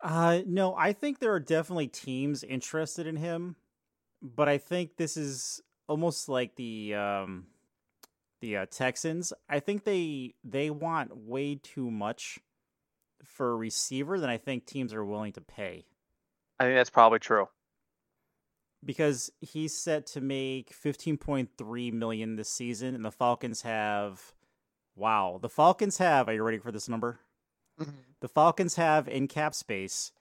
[0.00, 3.54] Uh, no, I think there are definitely teams interested in him,
[4.20, 7.46] but I think this is almost like the um,
[8.40, 9.32] the uh, Texans.
[9.48, 12.40] I think they they want way too much
[13.24, 15.84] for a receiver than I think teams are willing to pay
[16.62, 17.48] I think that's probably true.
[18.84, 24.34] Because he's set to make 15.3 million this season and the Falcons have
[24.94, 27.20] wow, the Falcons have, are you ready for this number?
[27.80, 27.92] Mm-hmm.
[28.20, 30.12] The Falcons have in cap space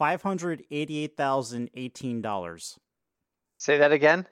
[0.00, 2.78] $588,018.
[3.58, 4.26] Say that again.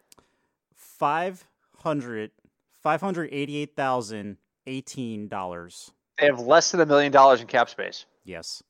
[0.75, 1.45] Five
[1.77, 2.31] hundred
[2.73, 5.93] five hundred eighty-eight thousand eighteen dollars.
[6.19, 8.07] They have less than a million dollars in cap space.
[8.25, 8.63] Yes.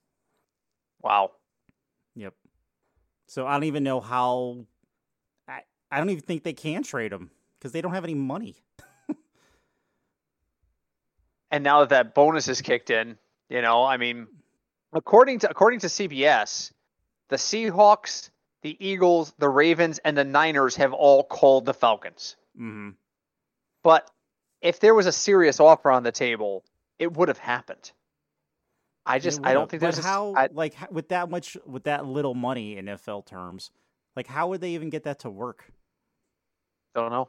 [1.00, 1.30] Wow.
[2.16, 2.34] Yep.
[3.26, 4.66] So I don't even know how.
[5.90, 8.56] I don't even think they can trade him because they don't have any money.
[11.50, 13.16] And now that that bonus is kicked in,
[13.48, 14.26] you know, I mean,
[14.92, 16.72] according to according to CBS,
[17.28, 18.30] the Seahawks,
[18.62, 22.36] the Eagles, the Ravens, and the Niners have all called the Falcons.
[22.56, 22.90] hmm
[23.82, 24.10] But
[24.60, 26.64] if there was a serious offer on the table,
[26.98, 27.92] it would have happened.
[29.06, 32.04] I just I don't think there's a how I like with that much with that
[32.04, 33.70] little money in NFL terms,
[34.16, 35.72] like how would they even get that to work?
[36.94, 37.28] Don't know.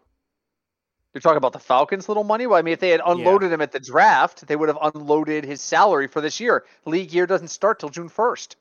[1.14, 2.46] You're talking about the Falcons' little money.
[2.46, 5.44] Well, I mean, if they had unloaded him at the draft, they would have unloaded
[5.44, 6.66] his salary for this year.
[6.86, 8.56] League year doesn't start till June 1st.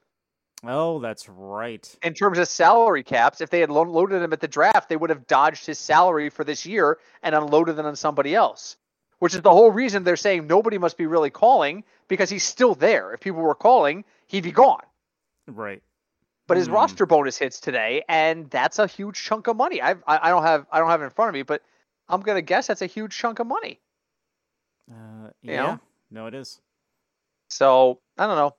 [0.64, 1.88] Oh, that's right.
[2.02, 4.96] in terms of salary caps, if they had lo- loaded him at the draft, they
[4.96, 8.76] would have dodged his salary for this year and unloaded it on somebody else.
[9.20, 12.74] Which is the whole reason they're saying nobody must be really calling because he's still
[12.74, 13.12] there.
[13.12, 14.82] If people were calling, he'd be gone.
[15.46, 15.82] Right.
[16.48, 16.72] But his Hmm.
[16.74, 19.80] roster bonus hits today, and that's a huge chunk of money.
[19.80, 21.62] I've, I I don't have I don't have it in front of me, but
[22.08, 23.78] I'm gonna guess that's a huge chunk of money.
[24.90, 25.62] Uh, You yeah.
[25.62, 25.80] know?
[26.10, 26.60] No, it is.
[27.50, 28.54] So I don't know.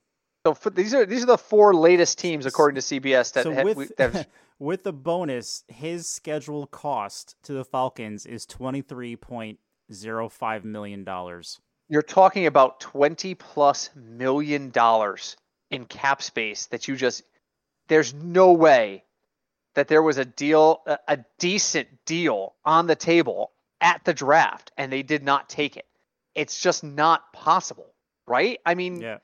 [0.46, 3.54] So for, these are these are the four latest teams according to CBS that so
[3.54, 8.82] ha- with we- that with the bonus, his scheduled cost to the Falcons is twenty
[8.82, 9.58] three point
[9.92, 11.60] zero five million dollars.
[11.88, 15.36] you're talking about 20 plus million dollars
[15.72, 17.24] in cap space that you just
[17.90, 19.04] there's no way
[19.74, 24.72] that there was a deal a, a decent deal on the table at the draft
[24.78, 25.86] and they did not take it
[26.34, 27.92] it's just not possible
[28.26, 29.18] right i mean Yeah.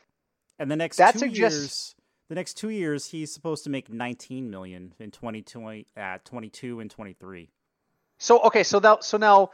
[0.58, 1.94] And the next That two suggests- years,
[2.30, 6.80] the next two years he's supposed to make 19 million in 2020 at uh, 22
[6.80, 7.50] and 23.
[8.18, 9.50] So okay, so now so now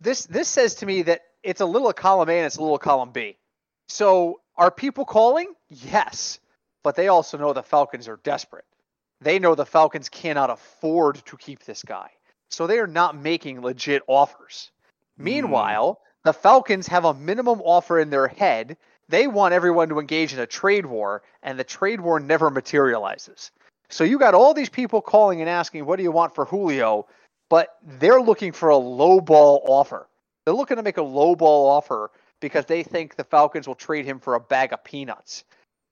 [0.00, 2.78] this this says to me that it's a little column A and it's a little
[2.78, 3.38] column B.
[3.88, 5.54] So are people calling?
[5.70, 6.38] Yes.
[6.84, 8.66] But they also know the Falcons are desperate.
[9.20, 12.10] They know the Falcons cannot afford to keep this guy.
[12.50, 14.70] So they are not making legit offers.
[15.16, 15.24] Hmm.
[15.24, 18.76] Meanwhile, the Falcons have a minimum offer in their head.
[19.08, 23.50] They want everyone to engage in a trade war, and the trade war never materializes.
[23.90, 27.06] So you got all these people calling and asking, "What do you want for Julio?"
[27.50, 30.08] But they're looking for a low ball offer.
[30.44, 34.04] They're looking to make a low ball offer because they think the Falcons will trade
[34.04, 35.44] him for a bag of peanuts.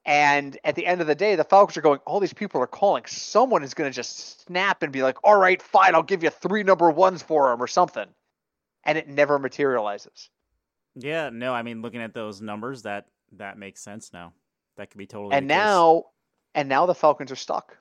[0.04, 2.66] And at the end of the day, the Falcons are going, all these people are
[2.66, 3.04] calling.
[3.06, 6.30] Someone is going to just snap and be like, all right, fine, I'll give you
[6.30, 8.06] three number ones for him or something.
[8.84, 10.28] And it never materializes.
[10.96, 13.06] Yeah, no, I mean looking at those numbers that
[13.38, 14.32] that makes sense now.
[14.76, 15.56] That could be totally And case.
[15.56, 16.04] now,
[16.54, 17.76] and now the Falcons are stuck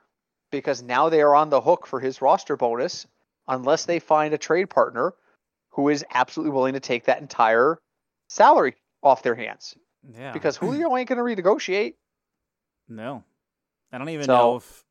[0.51, 3.07] because now they are on the hook for his roster bonus
[3.47, 5.13] unless they find a trade partner
[5.71, 7.79] who is absolutely willing to take that entire
[8.29, 9.75] salary off their hands.
[10.13, 10.31] yeah.
[10.31, 11.95] Because Julio ain't going to renegotiate.
[12.95, 13.23] No.
[13.91, 14.83] I don't even So- know if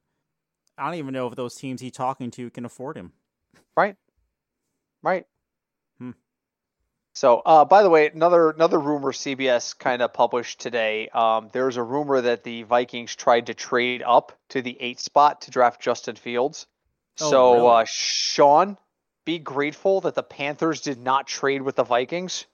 [0.79, 3.13] I don't even know if those teams he's talking to can afford him.
[3.77, 3.97] Right.
[5.03, 5.27] Right.
[5.99, 6.13] Hmm.
[7.15, 11.09] So, uh, by the way, another another rumor CBS kind of published today.
[11.11, 15.43] Um, there's a rumor that the Vikings tried to trade up to the eight spot
[15.43, 16.67] to draft Justin Fields.
[17.21, 17.83] Oh, so, really?
[17.83, 18.79] uh, Sean,
[19.27, 22.47] be grateful that the Panthers did not trade with the Vikings,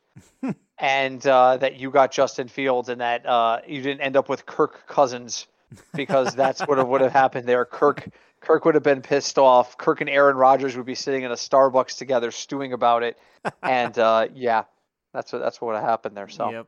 [0.78, 4.46] and uh, that you got Justin Fields, and that uh, you didn't end up with
[4.46, 5.46] Kirk Cousins,
[5.94, 7.64] because that's what would have happened there.
[7.64, 8.08] Kirk
[8.40, 9.76] Kirk would have been pissed off.
[9.78, 13.18] Kirk and Aaron Rodgers would be sitting in a Starbucks together, stewing about it,
[13.62, 14.64] and uh, yeah,
[15.12, 16.28] that's what that's what would have happened there.
[16.28, 16.50] So.
[16.50, 16.66] Yep.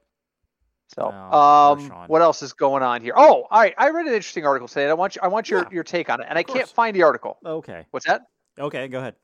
[0.94, 3.12] So, poor um, what else is going on here?
[3.14, 3.74] Oh, all right.
[3.76, 4.88] I read an interesting article today.
[4.88, 6.96] I want you, I want your, Yeah, your take on it, and I can't find
[6.96, 7.36] the article.
[7.44, 7.84] Okay.
[7.90, 8.22] What's that?
[8.58, 9.14] Okay, go ahead.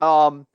[0.00, 0.46] Um,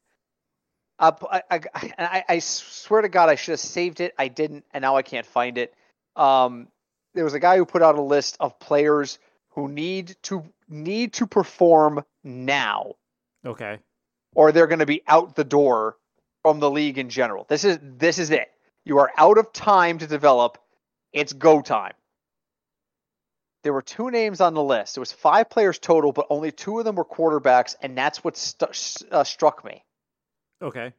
[1.01, 1.61] uh, I, I,
[1.97, 4.13] I, I swear to God, I should have saved it.
[4.17, 5.73] I didn't, and now I can't find it.
[6.15, 6.67] Um,
[7.13, 11.13] there was a guy who put out a list of players who need to need
[11.13, 12.93] to perform now,
[13.45, 13.79] Okay.
[14.35, 15.97] or they're going to be out the door
[16.43, 17.45] from the league in general.
[17.49, 18.49] This is this is it.
[18.85, 20.57] You are out of time to develop.
[21.11, 21.93] It's go time.
[23.63, 24.97] There were two names on the list.
[24.97, 28.35] It was five players total, but only two of them were quarterbacks, and that's what
[28.37, 29.83] stu- uh, struck me.
[30.61, 30.93] Okay.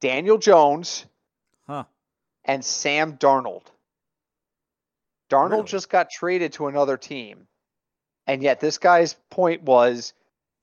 [0.00, 1.06] Daniel Jones
[1.66, 1.84] Huh.
[2.44, 3.62] and Sam Darnold.
[5.30, 5.64] Darnold Really?
[5.68, 7.46] just got traded to another team.
[8.26, 10.12] And yet this guy's point was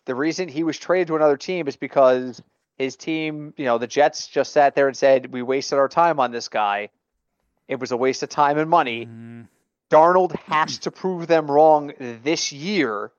[0.05, 2.41] the reason he was traded to another team is because
[2.77, 6.19] his team, you know, the Jets just sat there and said, We wasted our time
[6.19, 6.89] on this guy.
[7.67, 9.05] It was a waste of time and money.
[9.05, 9.47] Mm,
[9.91, 13.11] Darnold has to prove them wrong this year,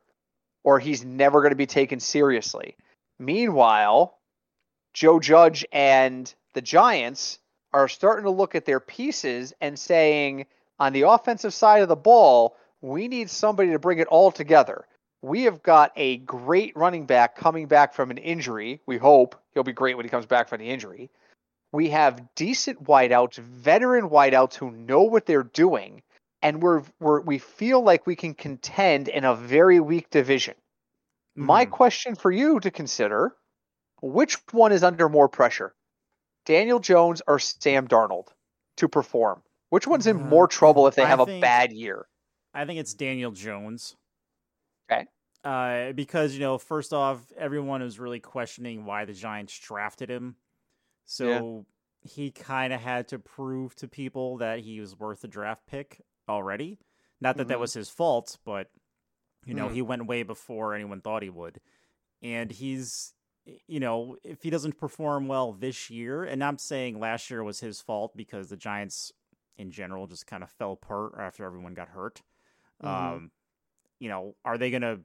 [0.65, 2.77] or he's never going to be taken seriously.
[3.19, 4.17] Meanwhile,
[4.93, 7.39] Joe Judge and the Giants
[7.73, 10.47] are starting to look at their pieces and saying,
[10.79, 14.87] on the offensive side of the ball, we need somebody to bring it all together.
[15.23, 18.81] We have got a great running back coming back from an injury.
[18.87, 21.11] We hope he'll be great when he comes back from the injury.
[21.73, 26.03] We have decent wideouts, veteran wideouts who know what they're doing,
[26.43, 30.55] and we're, we're we feel like we can contend in a very weak division.
[31.37, 31.71] My mm.
[31.71, 33.37] question for you to consider
[34.03, 35.75] which one is under more pressure?
[36.47, 38.29] Daniel Jones or Sam Darnold
[38.77, 39.43] to perform?
[39.69, 42.09] Which one's in Uh, more trouble if they have a bad year?
[42.53, 43.97] I think it's Daniel Jones.
[44.91, 45.07] Okay.
[45.45, 50.37] Uh, because you know, first off, everyone was really questioning why the Giants drafted him,
[51.05, 51.67] so
[52.03, 56.01] he kind of had to prove to people that he was worth a draft pick
[56.29, 56.79] already.
[57.21, 57.61] Not that that Mhm.
[57.61, 58.71] was his fault, but
[59.47, 59.73] you know, Mm.
[59.75, 61.61] he went way before anyone thought he would,
[62.23, 63.15] and he's.
[63.67, 67.61] You know, if he doesn't perform well this year, and I'm saying last year was
[67.61, 69.13] his fault because the Giants
[69.57, 72.23] in general just kind of fell apart after everyone got hurt.
[72.83, 72.89] Mhm.
[72.89, 73.31] Um,
[73.99, 75.01] you know, are they gonna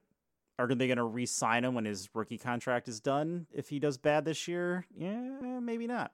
[0.57, 4.25] are they gonna re-sign him when his rookie contract is done if he does bad
[4.25, 4.85] this year?
[4.95, 6.13] Yeah, maybe not.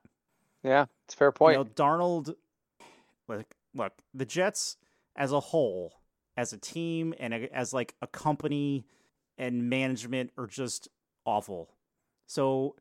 [0.63, 1.57] Yeah, it's a fair point.
[1.57, 2.35] You know, Darnold.
[3.27, 4.77] Look, look, the Jets
[5.15, 6.01] as a whole,
[6.37, 8.85] as a team, and as like a company
[9.37, 10.87] and management are just
[11.25, 11.69] awful.
[12.31, 12.77] So,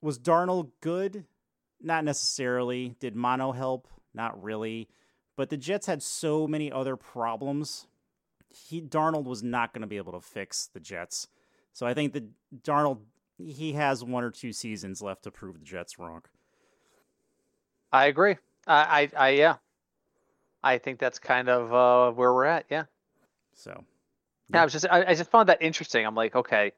[0.00, 1.24] was Darnold good?
[1.82, 2.94] Not necessarily.
[3.00, 3.88] Did Mono help?
[4.14, 4.88] Not really.
[5.34, 7.88] But the Jets had so many other problems.
[8.48, 11.26] He Darnold was not going to be able to fix the Jets.
[11.72, 12.26] So I think that
[12.62, 13.00] Darnold
[13.38, 16.22] he has one or two seasons left to prove the Jets wrong.
[17.92, 18.36] I agree.
[18.68, 19.56] I, I, I, yeah.
[20.62, 22.66] I think that's kind of uh, where we're at.
[22.70, 22.84] Yeah.
[23.52, 23.84] So
[24.54, 26.06] Yeah, I was just I, I just found that interesting.
[26.06, 26.70] I'm like, okay,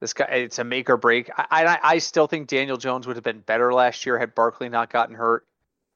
[0.00, 1.30] this guy it's a make or break.
[1.36, 4.68] I, I I still think Daniel Jones would have been better last year had Barkley
[4.68, 5.46] not gotten hurt.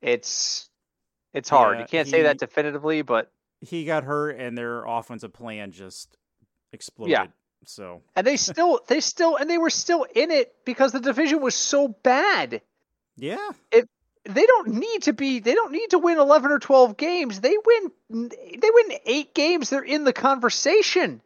[0.01, 0.69] It's
[1.33, 1.77] it's hard.
[1.77, 3.31] Yeah, you can't say that definitively, but
[3.61, 6.17] he got hurt, and their offensive plan just
[6.73, 7.13] exploded.
[7.13, 7.27] Yeah.
[7.65, 11.41] So and they still they still and they were still in it because the division
[11.41, 12.61] was so bad.
[13.17, 13.89] yeah, It
[14.25, 17.41] They don't need to be they don't need to win 11 or 12 games.
[17.41, 21.21] They win they win 8 games, they're in the conversation.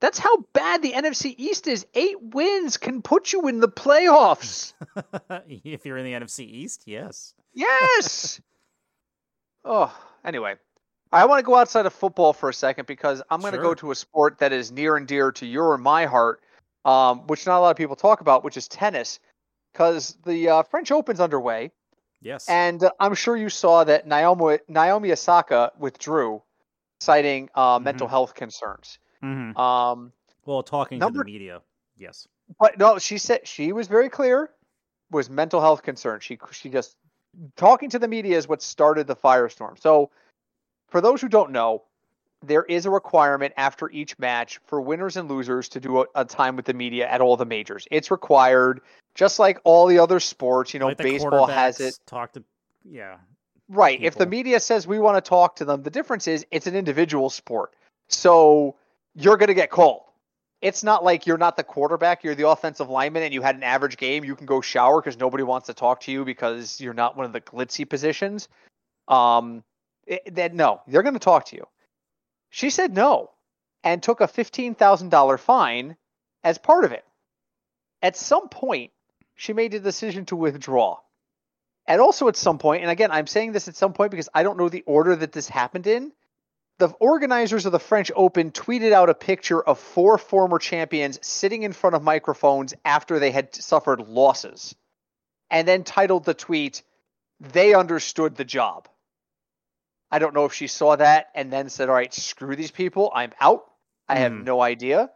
[0.00, 1.86] That's how bad the NFC East is.
[1.94, 4.72] 8 wins can put you in the playoffs.
[5.48, 7.34] if you're in the NFC East, yes.
[7.52, 8.40] Yes.
[9.64, 9.94] oh,
[10.24, 10.54] anyway,
[11.12, 13.74] I want to go outside of football for a second because I'm going to go
[13.74, 16.40] to a sport that is near and dear to your and my heart,
[16.86, 19.20] um, which not a lot of people talk about, which is tennis.
[19.72, 21.70] Because the uh, French Open's underway,
[22.22, 22.48] Yes.
[22.48, 26.42] and uh, I'm sure you saw that Naomi Naomi Osaka withdrew,
[27.00, 28.98] citing uh, mental health concerns.
[29.22, 29.56] Mhm.
[29.56, 30.12] Um,
[30.46, 31.62] Well, talking number- to the media,
[31.96, 32.26] yes.
[32.58, 34.50] But no, she said she was very clear.
[35.10, 36.20] Was mental health concern.
[36.20, 36.96] She she just
[37.56, 39.78] talking to the media is what started the firestorm.
[39.80, 40.10] So,
[40.88, 41.82] for those who don't know,
[42.42, 46.24] there is a requirement after each match for winners and losers to do a, a
[46.24, 47.86] time with the media at all the majors.
[47.90, 48.80] It's required,
[49.14, 50.72] just like all the other sports.
[50.72, 51.98] You know, Like baseball has it.
[52.06, 52.44] Talk to,
[52.84, 53.18] yeah.
[53.68, 54.00] Right.
[54.02, 56.74] If the media says we want to talk to them, the difference is it's an
[56.74, 57.74] individual sport.
[58.08, 58.74] So
[59.14, 60.02] you're going to get called.
[60.60, 63.62] It's not like you're not the quarterback, you're the offensive lineman, and you had an
[63.62, 64.24] average game.
[64.24, 67.24] You can go shower because nobody wants to talk to you because you're not one
[67.24, 68.48] of the glitzy positions.
[69.08, 69.64] Um,
[70.06, 71.66] it, that no, they're going to talk to you.
[72.50, 73.30] She said no,
[73.82, 75.96] and took a fifteen thousand dollar fine
[76.44, 77.04] as part of it.
[78.02, 78.90] At some point,
[79.34, 80.98] she made the decision to withdraw.
[81.86, 84.42] And also at some point, and again, I'm saying this at some point because I
[84.42, 86.12] don't know the order that this happened in.
[86.80, 91.62] The organizers of the French Open tweeted out a picture of four former champions sitting
[91.62, 94.74] in front of microphones after they had suffered losses,
[95.50, 96.82] and then titled the tweet,
[97.38, 98.88] They Understood the Job.
[100.10, 103.12] I don't know if she saw that and then said, All right, screw these people,
[103.14, 103.70] I'm out.
[104.08, 104.44] I have Hmm.
[104.44, 105.10] no idea.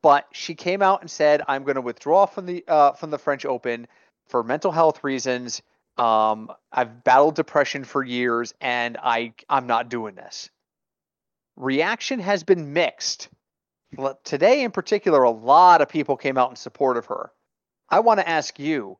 [0.00, 3.18] But she came out and said, I'm going to withdraw from the uh, from the
[3.18, 3.88] French Open
[4.28, 5.62] for mental health reasons.
[5.96, 10.48] Um, I've battled depression for years, and I I'm not doing this.
[11.58, 13.28] Reaction has been mixed.
[14.24, 17.30] Today, in particular, a lot of people came out in support of her.
[17.88, 18.98] I want to ask you,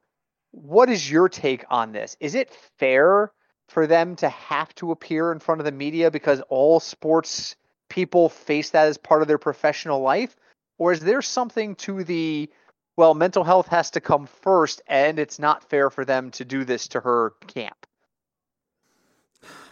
[0.50, 2.16] what is your take on this?
[2.20, 3.32] Is it fair
[3.68, 7.54] for them to have to appear in front of the media because all sports
[7.90, 10.34] people face that as part of their professional life?
[10.78, 12.50] Or is there something to the
[12.98, 16.64] well, mental health has to come first, and it's not fair for them to do
[16.64, 17.86] this to her camp.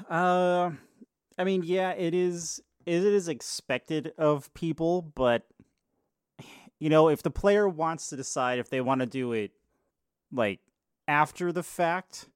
[0.08, 0.70] Uh,
[1.36, 2.60] I mean, yeah, it is.
[2.86, 5.46] Is it is expected of people, but
[6.78, 9.50] you know, if the player wants to decide if they want to do it,
[10.32, 10.60] like
[11.08, 12.28] after the fact,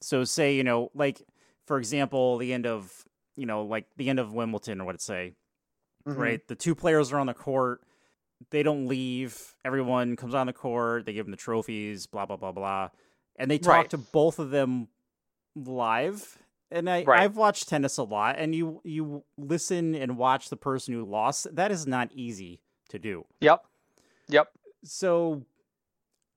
[0.00, 1.22] so say you know, like
[1.66, 3.04] for example, the end of
[3.36, 5.34] you know, like the end of Wimbledon or what it say,
[6.08, 6.18] mm-hmm.
[6.18, 6.48] right?
[6.48, 7.82] The two players are on the court.
[8.50, 9.54] They don't leave.
[9.64, 11.04] Everyone comes on the court.
[11.04, 12.06] They give them the trophies.
[12.06, 12.88] Blah blah blah blah,
[13.36, 13.90] and they talk Right.
[13.90, 14.88] to both of them
[15.54, 16.38] live.
[16.70, 17.20] And I, Right.
[17.22, 21.54] I've watched tennis a lot, and you you listen and watch the person who lost.
[21.54, 23.24] That is not easy to do.
[23.40, 23.64] Yep.
[24.28, 24.48] Yep.
[24.84, 25.44] So,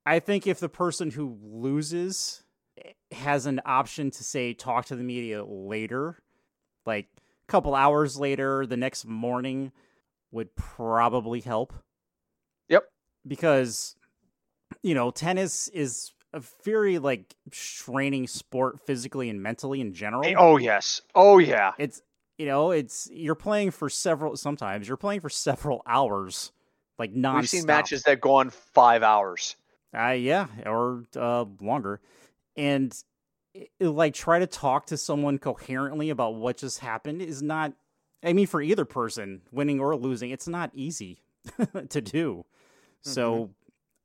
[0.05, 2.43] I think if the person who loses
[2.83, 6.19] eh, has an option to say talk to the media later,
[6.85, 9.71] like a couple hours later, the next morning,
[10.31, 11.73] would probably help
[12.69, 12.83] Yep.
[13.27, 13.95] because
[14.81, 20.57] you know tennis is a very like straining sport physically and mentally in general Oh
[20.57, 21.01] yes.
[21.15, 21.73] Oh yeah.
[21.77, 22.01] it's
[22.37, 26.51] you know it's you're playing for several sometimes you're playing for several hours
[26.97, 29.55] like non We've seen matches that go on five hours.
[29.95, 32.01] uh, yeah or uh longer
[32.57, 32.95] and
[33.55, 37.73] i- like try to talk to someone coherently about what just happened is not
[38.23, 41.21] i mean for either person winning or losing it's not easy
[41.89, 42.43] to do
[43.01, 43.51] so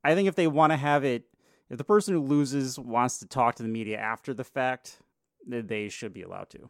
[0.03, 1.23] i think if they want to have it
[1.69, 4.99] if the person who loses wants to talk to the media after the fact
[5.49, 6.69] th- they should be allowed to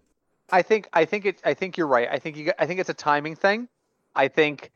[0.52, 2.08] I think I think it I think you're right.
[2.12, 3.68] I think you I think it's a timing thing.
[4.16, 4.72] I think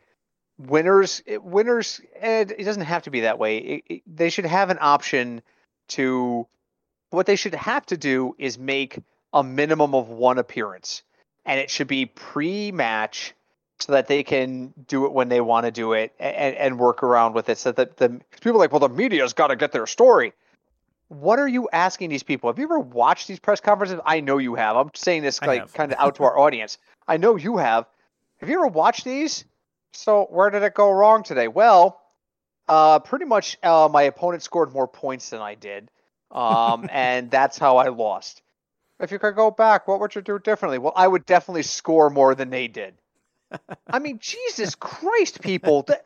[0.57, 3.57] winners it- winners and it doesn't have to be that way.
[3.57, 5.41] It, it, they should have an option
[5.89, 6.47] to
[7.09, 8.99] what they should have to do is make
[9.34, 11.03] a minimum of one appearance
[11.45, 13.34] and it should be pre-match
[13.84, 17.03] so that they can do it when they want to do it and, and work
[17.03, 19.71] around with it so that the people are like well the media's got to get
[19.71, 20.34] their story
[21.13, 22.49] what are you asking these people?
[22.49, 23.99] Have you ever watched these press conferences?
[24.05, 24.75] I know you have.
[24.75, 26.77] I'm saying this like kind of out to our audience.
[27.07, 27.86] I know you have.
[28.38, 29.45] have you ever watched these?
[29.91, 31.47] So where did it go wrong today?
[31.47, 32.01] Well,
[32.67, 35.91] uh, pretty much uh, my opponent scored more points than I did,
[36.31, 38.41] um, and that's how I lost.
[38.99, 40.77] If you could go back, what would you do differently?
[40.77, 42.95] Well, I would definitely score more than they did.
[43.88, 45.84] I mean, Jesus Christ, people.
[45.84, 46.06] That,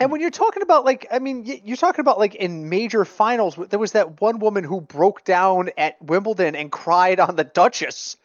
[0.00, 3.58] and when you're talking about like, I mean, you're talking about like in major finals,
[3.68, 8.16] there was that one woman who broke down at Wimbledon and cried on the Duchess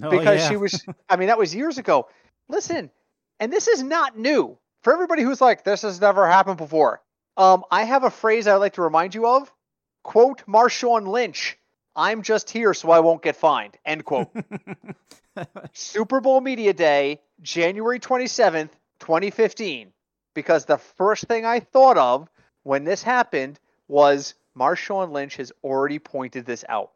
[0.00, 0.48] Oh, because yeah.
[0.48, 0.84] she was.
[1.08, 2.08] I mean, that was years ago.
[2.48, 2.90] Listen,
[3.40, 7.02] and this is not new for everybody who's like, this has never happened before.
[7.36, 9.52] Um, I have a phrase I'd like to remind you of.
[10.02, 11.58] Quote Marshawn Lynch.
[11.94, 13.76] I'm just here so I won't get fined.
[13.84, 14.28] End quote.
[15.72, 18.70] Super Bowl Media Day, January 27th,
[19.00, 19.92] 2015.
[20.34, 22.28] Because the first thing I thought of
[22.62, 23.58] when this happened
[23.88, 26.92] was Marshawn Lynch has already pointed this out.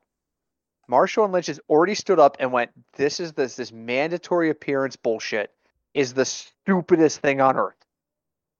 [0.90, 5.52] Marshawn Lynch has already stood up and went, This is this this mandatory appearance bullshit
[5.94, 7.74] is the stupidest thing on earth.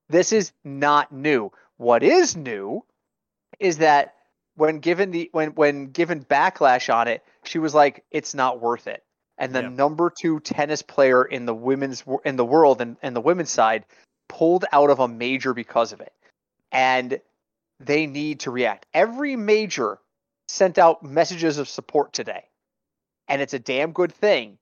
[0.09, 1.53] This is not new.
[1.77, 2.85] What is new
[3.59, 4.15] is that
[4.57, 8.87] when given the when when given backlash on it, she was like, "It's not worth
[8.87, 9.05] it."
[9.39, 9.69] And the Yeah.
[9.69, 13.85] number two tennis player in the women's in the world and, and the women's side
[14.29, 16.13] pulled out of a major because of it,
[16.73, 17.21] and
[17.81, 18.87] they need to react.
[18.95, 19.99] Every major
[20.49, 22.45] sent out messages of support today,
[23.29, 24.59] and it's a damn good thing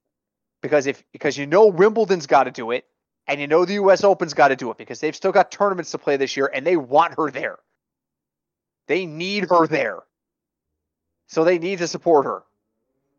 [0.61, 2.85] because if because you know Wimbledon's got to do it,
[3.29, 4.03] and you know the U.S.
[4.03, 6.67] Open's got to do it because they've still got tournaments to play this year, and
[6.67, 7.59] they want her there.
[8.89, 10.01] They need her there.
[11.29, 12.43] So they need to support her.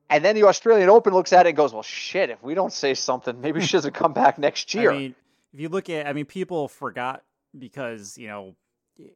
[0.09, 2.71] And then the Australian Open looks at it and goes, Well, shit, if we don't
[2.71, 4.91] say something, maybe she doesn't come back next year.
[4.91, 5.15] I mean,
[5.53, 7.23] if you look at, I mean, people forgot
[7.57, 8.55] because you know,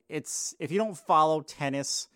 [0.08, 2.08] it's if you don't follow tennis,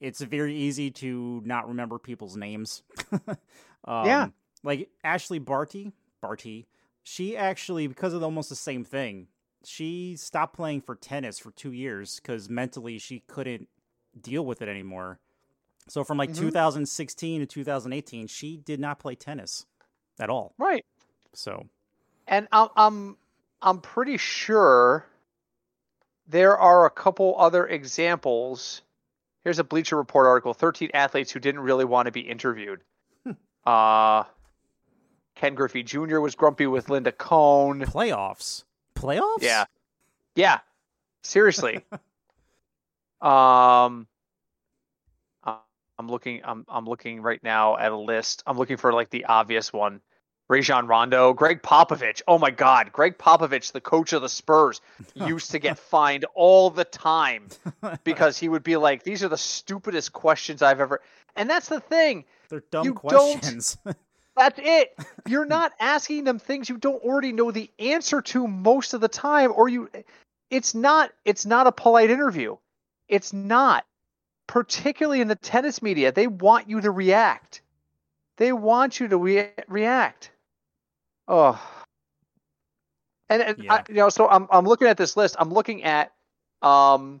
[0.00, 2.82] it's very easy to not remember people's names.
[3.28, 3.36] um,
[4.06, 4.28] Yeah.
[4.62, 6.66] like Ashleigh Barty, Barty,
[7.02, 9.28] she actually because of almost the same thing,
[9.64, 13.68] she stopped playing for tennis for two years because mentally she couldn't
[14.20, 15.20] deal with it anymore.
[15.88, 16.36] So from like Mhm.
[16.38, 19.66] 2016 to 2018, she did not play tennis
[20.18, 20.52] at all.
[20.58, 20.84] right.
[21.32, 21.66] So
[22.26, 23.16] And I'm, I'm,
[23.62, 25.06] I'm pretty sure
[26.26, 28.82] there are a couple other examples.
[29.44, 32.80] Here's a Bleacher Report article 13 athletes who didn't really want to be interviewed.
[33.64, 34.24] uh,
[35.36, 36.18] Ken Griffey Jr.
[36.20, 37.80] was grumpy with Linda Cohn.
[37.82, 38.64] playoffs,
[38.94, 39.66] playoffs, Yeah.
[40.34, 40.60] Yeah.
[41.22, 41.84] Seriously.
[43.20, 44.06] um
[45.98, 48.42] I'm looking I'm I'm looking right now at a list.
[48.46, 50.00] I'm looking for like the obvious one.
[50.48, 52.22] Rajon Rondo, Gregg Popovich.
[52.28, 54.80] Oh my god, Gregg Popovich, the coach of the Spurs,
[55.14, 57.48] used to get fined all the time
[58.04, 61.00] because he would be like these are the stupidest questions I've ever
[61.34, 62.24] And that's the thing.
[62.48, 63.76] they're dumb You questions.
[64.36, 64.94] That's it.
[65.26, 69.08] You're not asking them things you don't already know the answer to most of the
[69.08, 69.88] time or you
[70.50, 72.56] it's not it's not a polite interview.
[73.08, 73.86] It's not.
[74.46, 77.62] Particularly in the tennis media, they want you to react.
[78.36, 80.30] They want you to re- react.
[81.26, 81.60] Oh.
[83.28, 83.74] And, and Yeah.
[83.74, 85.36] I, you know, so I'm I'm looking at this list.
[85.38, 86.12] I'm looking at
[86.62, 87.20] um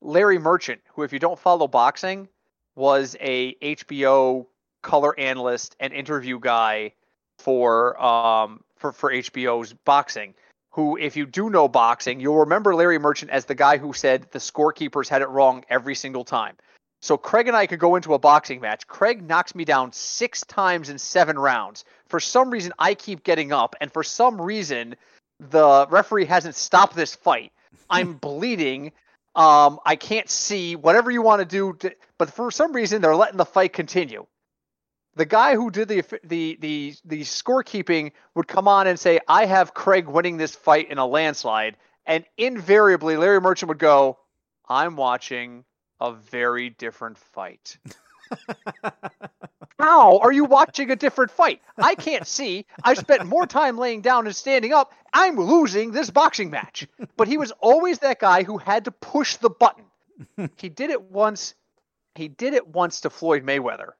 [0.00, 2.28] Larry Merchant, who if you don't follow boxing,
[2.76, 4.46] was a HBO
[4.82, 6.92] color analyst and interview guy
[7.38, 10.34] for um for for HBO's boxing.
[10.72, 14.26] Who, if you do know boxing, you'll remember Larry Merchant as the guy who said
[14.30, 16.56] the scorekeepers had it wrong every single time.
[17.02, 18.86] So Craig and I could go into a boxing match.
[18.86, 21.84] Craig knocks me down six times in seven rounds.
[22.06, 24.94] For some reason, I keep getting up, and for some reason,
[25.40, 27.52] the referee hasn't stopped this fight.
[27.90, 28.92] I'm bleeding.
[29.34, 30.76] Um, I can't see.
[30.76, 34.26] Whatever you want to do, to, but for some reason, they're letting the fight continue
[35.14, 39.46] the guy who did the the the the scorekeeping would come on and say, "I
[39.46, 44.18] have Craig winning this fight in a landslide," and invariably Larry Merchant would go,
[44.68, 45.64] "I'm watching
[46.00, 47.78] a very different fight."
[49.78, 51.60] How are you watching a different fight?
[51.76, 52.66] I can't see.
[52.84, 54.92] I've spent more time laying down and standing up.
[55.12, 56.86] I'm losing this boxing match.
[57.16, 59.84] But he was always that guy who had to push the button.
[60.56, 61.54] He did it once.
[62.14, 63.94] He did it once to Floyd Mayweather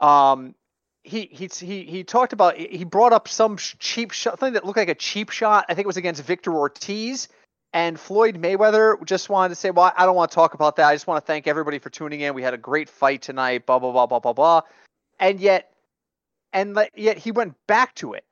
[0.00, 0.54] um
[1.02, 4.76] he he he he talked about he brought up some cheap shot thing that looked
[4.76, 5.64] like a cheap shot.
[5.68, 7.28] I think it was against Victor Ortiz
[7.72, 10.88] and Floyd Mayweather just wanted to say, "Well, I don't want to talk about that.
[10.88, 12.34] I just want to thank everybody for tuning in.
[12.34, 14.62] We had a great fight tonight, blah blah blah blah blah blah."
[15.18, 15.72] And yet
[16.52, 18.24] and yet he went back to it.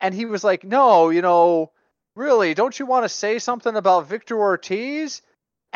[0.00, 1.72] And he was like, "No, you know,
[2.14, 5.22] really, don't you want to say something about Victor Ortiz?"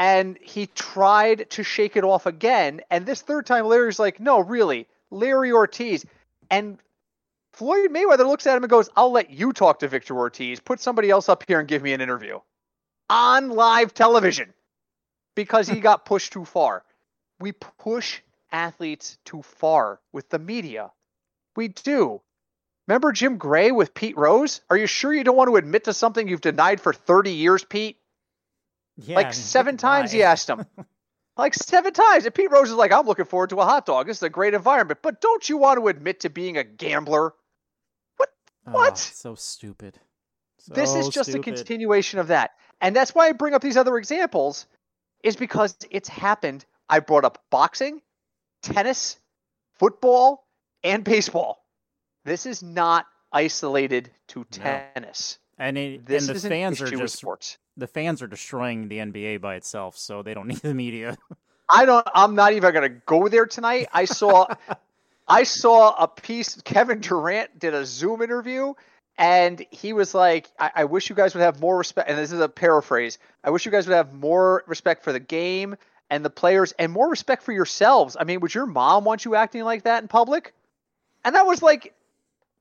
[0.01, 2.81] And he tried to shake it off again.
[2.91, 6.07] And this third time, Larry's like, no, really, Larry Ortiz.
[6.51, 6.79] And
[7.53, 10.59] Floyd Mayweather looks at him and goes, I'll let you talk to Victor Ortiz.
[10.59, 12.41] Put somebody else up here and give me an interview
[13.11, 14.55] on live television
[15.35, 16.83] because he got pushed too far.
[17.39, 20.93] We push athletes too far with the media.
[21.57, 22.23] We do.
[22.89, 24.63] Remember Jim Gray with Pete Rose?
[24.71, 27.65] Are you sure you don't want to admit to something you've denied for 30 years,
[27.65, 28.00] Pete?
[28.97, 30.65] Yeah, like seven times he asked him.
[31.37, 32.25] like seven times.
[32.27, 34.07] And Pete Rose is like, I'm looking forward to a hot dog.
[34.07, 35.01] This is a great environment.
[35.03, 37.35] But don't you want to admit to being a gambler?
[38.17, 38.29] What?
[38.67, 38.99] Oh, what?
[38.99, 39.99] so stupid.
[40.69, 41.49] this is just stupid.
[41.49, 42.53] a continuation of that.
[42.81, 44.67] And that's why I bring up these other examples,
[45.23, 46.65] is because it's happened.
[46.89, 48.03] I brought up boxing,
[48.63, 49.19] tennis,
[49.79, 50.47] football,
[50.83, 51.65] and baseball.
[52.25, 54.45] This is not isolated to No.
[54.51, 55.39] tennis.
[55.59, 57.59] And, it, This and the fans are just sports.
[57.77, 61.17] The fans are destroying the NBA by itself, so they don't need the media.
[61.69, 62.07] I don't.
[62.15, 63.89] I'm not even going to go there tonight.
[63.93, 64.47] I saw,
[65.29, 66.61] I saw a piece.
[66.63, 68.75] Kevin Durant did a Zoom interview,
[69.17, 72.33] and he was like, I, "I wish you guys would have more respect." And this
[72.33, 73.19] is a paraphrase.
[73.45, 75.77] I wish you guys would have more respect for the game
[76.11, 78.17] and the players, and more respect for yourselves.
[78.19, 80.53] I mean, would your mom want you acting like that in public?
[81.25, 81.95] And that was like,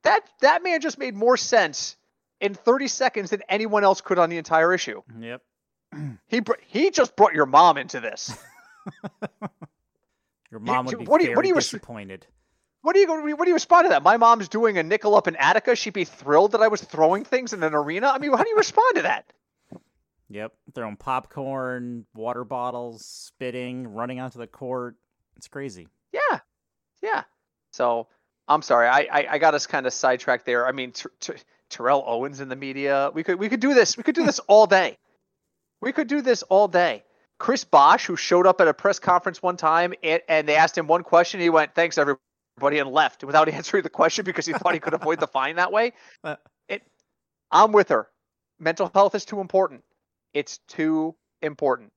[0.04, 1.96] that that man just made more sense
[2.42, 5.02] in 30 seconds than anyone else could on the entire issue.
[5.20, 5.42] yep.
[6.28, 8.38] He br- he just brought your mom into this.
[10.52, 11.72] Your mom you- would be what do you- what do you res-
[12.82, 14.04] What do you what do you respond to that?
[14.04, 15.76] My mom's doing a nickel up in Attica.
[15.76, 18.08] She'd be thrilled that I was throwing things in an arena.
[18.08, 19.32] I mean, how do you respond to that?
[20.30, 20.54] Yep.
[20.76, 24.96] Throwing popcorn, water bottles, spitting, running onto the court.
[25.38, 25.88] It's crazy.
[26.14, 26.40] Yeah,
[27.02, 27.24] yeah.
[27.72, 28.08] So
[28.48, 30.66] I'm sorry, I I, I got us kind of sidetracked there.
[30.66, 31.36] I mean, Ter- Ter-
[31.70, 33.12] Terrell Owens in the media.
[33.14, 33.98] We could we could do this.
[33.98, 34.98] We could do this all day.
[35.82, 37.04] We could do this all day.
[37.38, 40.78] Chris Bosh, who showed up at a press conference one time, and, and they asked
[40.78, 44.54] him one question, he went, "Thanks, everybody," and left without answering the question because he
[44.54, 45.94] thought he could avoid the fine that way.
[46.24, 46.36] Uh.
[46.68, 46.84] It,
[47.50, 48.08] I'm with her.
[48.60, 49.84] Mental health is too important.
[50.34, 51.92] It's too important.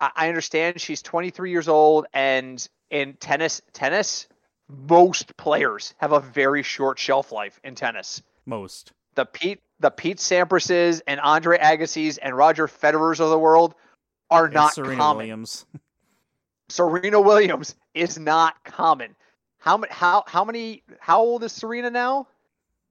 [0.00, 4.26] I, I understand she's 23 years old, and in tennis, tennis,
[4.68, 8.22] most players have a very short shelf life in tennis.
[8.48, 8.92] Most.
[9.14, 13.74] The Pete, the Pete Samprases and Andre Agassi's and Roger Federer's of the world
[14.30, 15.18] are And not Serena common.
[15.18, 15.66] Williams.
[16.68, 19.14] Serena Williams is not common.
[19.58, 19.92] How many?
[19.92, 20.82] How how many?
[21.00, 22.26] How old is Serena now?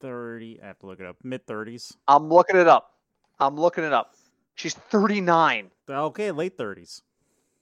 [0.01, 0.59] 30.
[0.61, 1.17] I have to look it up.
[1.23, 1.95] Mid 30s.
[2.07, 2.91] I'm looking it up.
[3.39, 4.15] I'm looking it up.
[4.55, 5.71] She's 39.
[5.89, 7.01] Okay, late 30s.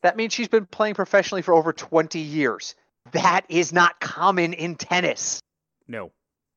[0.02, 2.76] That means she's been playing professionally for over 20 years.
[3.12, 5.42] That is not common in tennis.
[5.88, 6.12] No.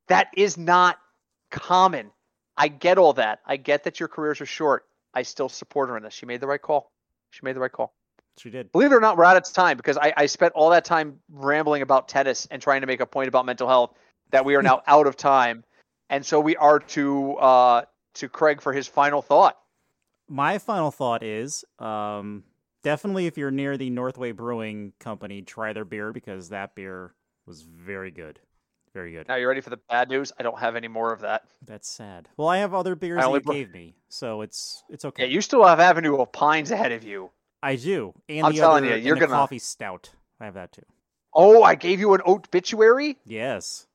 [0.07, 0.97] That is not
[1.49, 2.11] common.
[2.57, 3.39] I get all that.
[3.45, 4.85] I get that your careers are short.
[5.13, 6.13] I still support her in this.
[6.13, 6.91] She made the right call.
[7.31, 7.93] She made the right call.
[8.37, 8.71] She did.
[8.71, 11.19] Believe it or not, we're out of time because I, I spent all that time
[11.29, 13.93] rambling about tennis and trying to make a point about mental health
[14.31, 15.63] that we are now out of time.
[16.09, 17.81] And so we are to uh,
[18.15, 19.57] to Craig for his final thought.
[20.27, 22.43] My final thought is um,
[22.83, 27.13] definitely if you're near the Northway Brewing Company, try their beer because that beer
[27.45, 28.39] was very good.
[28.99, 29.29] Very good.
[29.29, 30.33] Now you're ready for the bad news?
[30.37, 31.43] I don't have any more of that.
[31.65, 32.27] That's sad.
[32.35, 35.27] Well, I have other beers that you br- gave me, so it's it's Yeah, okay.
[35.27, 37.29] you still have Avenue of Pines ahead of you.
[37.63, 40.09] I do, and I'm the telling other, you, you're gonna- coffee stout.
[40.41, 40.81] I have that too.
[41.33, 43.17] Oh, I gave you an oat obituary.
[43.25, 43.87] Yes.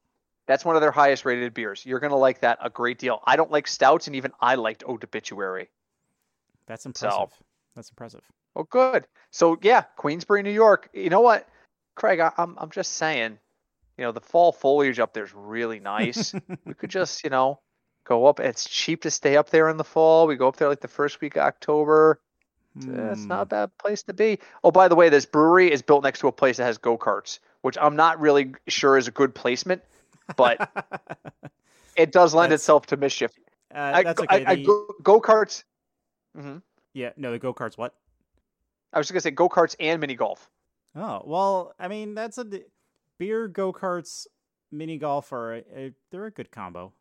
[0.47, 1.85] That's one of their highest rated beers.
[1.85, 3.21] You're gonna like that a great deal.
[3.27, 5.69] I don't like stouts, and even I liked Oat obituary.
[6.67, 7.29] That's impressive.
[7.77, 8.23] That's impressive.
[8.57, 9.07] Oh, good.
[9.31, 10.89] So yeah, Queensbury, New York.
[10.95, 11.47] You know what,
[11.95, 12.21] Craig?
[12.21, 13.39] I, I'm I'm just saying.
[13.99, 16.35] You know, the fall foliage up there is really nice.
[16.65, 17.61] we could just, you know,
[18.05, 18.41] go up.
[18.41, 20.27] It's cheap to stay up there in the fall.
[20.27, 22.21] We go up there like the first week of October.
[22.77, 23.49] It's, uh, it's not a Hmm.
[23.51, 24.41] bad place to be.
[24.65, 26.99] Oh, by the way, this brewery is built next to a place that has go
[26.99, 29.81] karts, which I'm not really sure is a good placement,
[30.37, 30.69] but
[31.97, 33.31] it does lend That's- itself to mischief.
[33.73, 34.45] uh, that's okay.
[34.45, 35.63] I, I The- go, go karts.
[36.37, 36.57] hmm
[36.95, 37.77] yeah, no, the go karts.
[37.79, 37.95] What?
[38.93, 40.49] I was just gonna say go karts and mini golf.
[40.97, 42.47] Oh well, I mean that's a
[43.19, 44.27] beer, go karts,
[44.73, 46.93] mini golf are a, a- they're a good combo.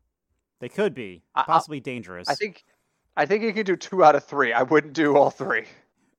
[0.59, 2.27] They could be I- I- possibly dangerous.
[2.29, 2.63] I think,
[3.17, 4.53] I think you could do two out of three.
[4.53, 5.65] I wouldn't do all three.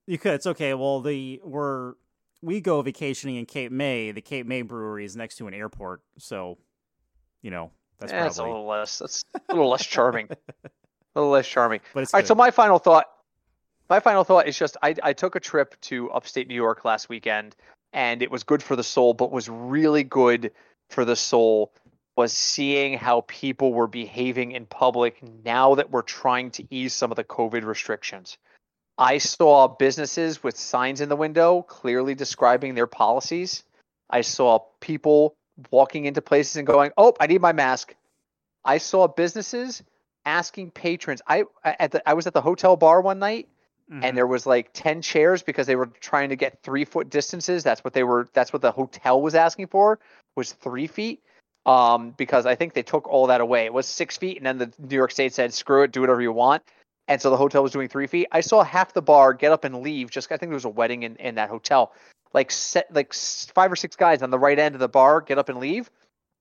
[0.06, 0.34] you could.
[0.34, 0.74] It's okay.
[0.74, 1.94] Well, the we're
[2.42, 4.10] we go vacationing in Cape May.
[4.12, 6.58] The Cape May Brewery is next to an airport, so
[7.42, 8.52] you know that's Eh, it's a probably.
[8.52, 8.98] little less.
[8.98, 10.28] That's a little less charming.
[10.64, 10.70] a
[11.14, 11.80] little less charming.
[11.94, 12.26] But it's All right.
[12.26, 13.06] So my final thought.
[13.90, 17.08] My final thought is just I, I took a trip to upstate New York last
[17.10, 17.54] weekend,
[17.94, 19.14] and it was good for the soul.
[19.14, 20.52] But was really good
[20.90, 21.72] for the soul
[22.16, 27.10] was seeing how people were behaving in public now that we're trying to ease some
[27.10, 28.38] of the COVID restrictions.
[28.96, 33.64] I saw businesses with signs in the window clearly describing their policies.
[34.08, 35.34] I saw people
[35.70, 37.96] walking into places and going, "Oh, I need my mask."
[38.64, 39.82] I saw businesses
[40.24, 41.22] asking patrons.
[41.26, 43.48] I at the I was at the hotel bar one night
[43.90, 44.02] Mhm.
[44.02, 47.62] and there was like 10 chairs because they were trying to get three foot distances.
[47.62, 49.98] That's what they were that's what the hotel was asking for
[50.36, 51.22] was three feet.
[51.66, 53.64] Um because i think they took all that away.
[53.66, 56.22] It was six feet and then the new york state said screw it do whatever
[56.22, 56.62] you want.
[57.08, 58.28] And so the hotel was doing three feet.
[58.32, 60.10] I saw half the bar get up and leave.
[60.10, 61.92] Just i think there was a wedding in, in that hotel.
[62.32, 65.38] Like set like five or six guys on the right end of the bar get
[65.38, 65.90] up and leave.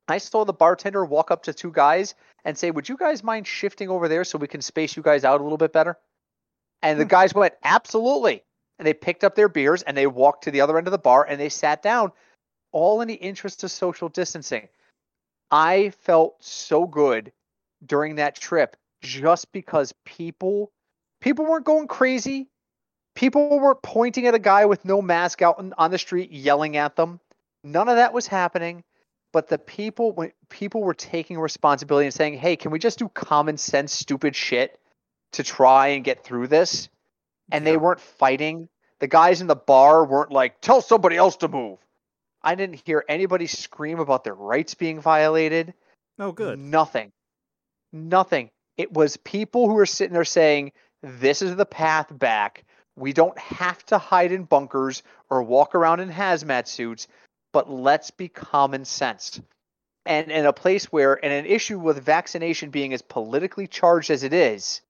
[0.08, 2.16] I saw the bartender walk up to two guys
[2.46, 5.24] and say would you guys mind shifting over there so we can space you guys
[5.26, 5.98] out a little bit better
[6.84, 7.10] and the Hmm.
[7.10, 8.44] guys went, absolutely.
[8.78, 10.98] And they picked up their beers and they walked to the other end of the
[10.98, 12.12] bar and they sat down,
[12.72, 14.68] all in the interest of social distancing.
[15.50, 17.32] I felt so good
[17.86, 20.72] during that trip just because people
[21.22, 22.50] people weren't going crazy.
[23.16, 26.76] People weren't pointing at a guy with no mask out on- on the street yelling
[26.76, 27.20] at them.
[27.64, 28.84] None of that was happening.
[29.32, 33.08] But the people when people were taking responsibility and saying, "Hey, can we just do
[33.10, 34.80] common sense stupid shit?"
[35.34, 36.90] To try and get through this
[37.52, 38.70] and they weren't fighting.
[39.00, 41.80] The guys in the bar weren't like tell somebody else to move.
[42.42, 45.74] I didn't hear anybody scream about their rights being violated.
[46.18, 46.60] No good.
[46.60, 47.12] nothing.
[47.92, 48.50] Nothing.
[48.78, 50.72] It was people who were sitting there saying
[51.02, 52.66] this is the path back.
[52.96, 57.08] We don't have to hide in bunkers or walk around in hazmat suits
[57.54, 59.40] but let's be common sense.
[60.06, 64.24] And in a place where and an issue with vaccination being as politically charged as
[64.24, 64.82] it is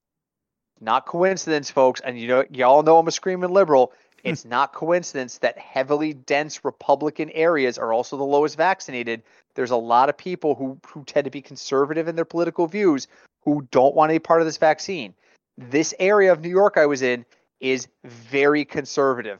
[0.84, 3.94] not coincidence folks and you know y'all know i'm a screaming liberal.
[4.24, 4.30] Hmm.
[4.30, 9.24] It's not coincidence that heavily dense republican areas are also the lowest vaccinated.
[9.56, 13.08] There's a lot of people who who tend to be conservative in their political views
[13.44, 15.14] who don't want any part of this vaccine.
[15.58, 17.26] This area of new york i was in
[17.60, 19.40] is very conservative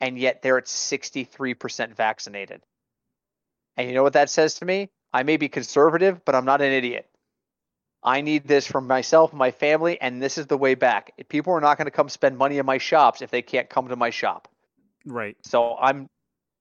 [0.00, 2.60] and yet they're at 63% vaccinated.
[3.78, 4.90] And you know what that says to me?
[5.14, 7.08] I may be conservative but i'm not an idiot
[8.06, 11.12] I need this for myself and my family, and this is the way back.
[11.28, 13.88] People are not going to come spend money in my shops if they can't come
[13.88, 14.46] to my shop.
[15.04, 15.36] Right.
[15.42, 16.08] So I'm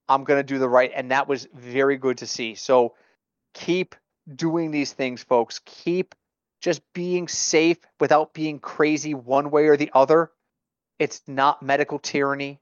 [0.10, 2.56] I'm going to do the right, and that was very good to see.
[2.56, 2.96] So
[3.54, 3.96] keep
[4.34, 5.62] doing these things, folks.
[5.66, 6.16] Keep
[6.62, 10.32] just being safe without being crazy one way or the other.
[10.98, 12.60] It's not medical tyranny.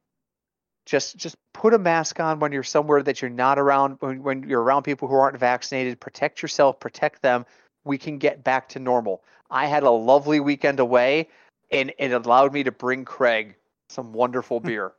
[0.85, 4.43] Just just put a mask on when you're somewhere that you're not around when, when
[4.49, 6.01] you're around people who aren't vaccinated.
[6.01, 7.45] Protect yourself, protect them.
[7.83, 9.23] We can get back to normal.
[9.51, 11.29] I had a lovely weekend away
[11.71, 13.55] and it allowed me to bring Craig
[13.89, 14.67] some wonderful hmm.
[14.67, 14.93] beer.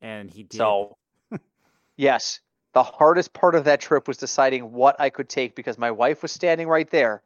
[0.00, 0.58] And he did.
[0.58, 0.96] So,
[1.96, 2.40] yes,
[2.72, 6.22] the hardest part of that trip was deciding what I could take because my wife
[6.22, 7.22] was standing right there.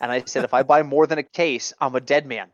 [0.00, 2.48] And I said, if I buy more than a case, I'm a dead man.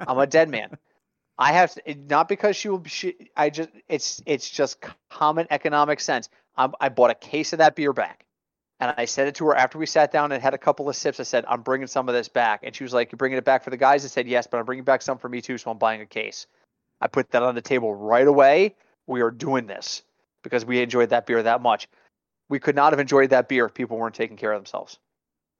[0.00, 0.76] I'm a dead man.
[1.38, 2.84] I have to, not because she will.
[2.84, 6.28] She, I just it's it's just common economic sense.
[6.56, 8.26] i I bought a case of that beer back,
[8.80, 10.96] and I said it to her after we sat down and had a couple of
[10.96, 11.20] sips.
[11.20, 13.44] I said, "I'm bringing some of this back," and she was like, "You're bringing it
[13.44, 15.58] back for the guys?" I said, "Yes, but I'm bringing back some for me too,
[15.58, 16.46] so I'm buying a case."
[17.00, 18.74] I put that on the table right away.
[19.06, 20.02] We are doing this
[20.42, 21.88] because we enjoyed that beer that much.
[22.48, 24.98] We could not have enjoyed that beer if people weren't taking care of themselves.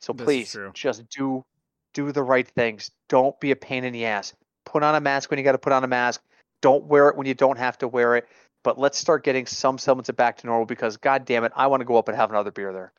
[0.01, 1.45] So This please, just do
[1.93, 2.91] do the right things.
[3.09, 4.35] Don't be a pain in the ass.
[4.64, 6.23] Put on a mask when you got to put on a mask.
[6.62, 8.29] Don't wear it when you don't have to wear it.
[8.62, 11.66] But let's start getting some semblance of back to normal because, god damn it, I
[11.66, 12.93] want to go up and have another beer there.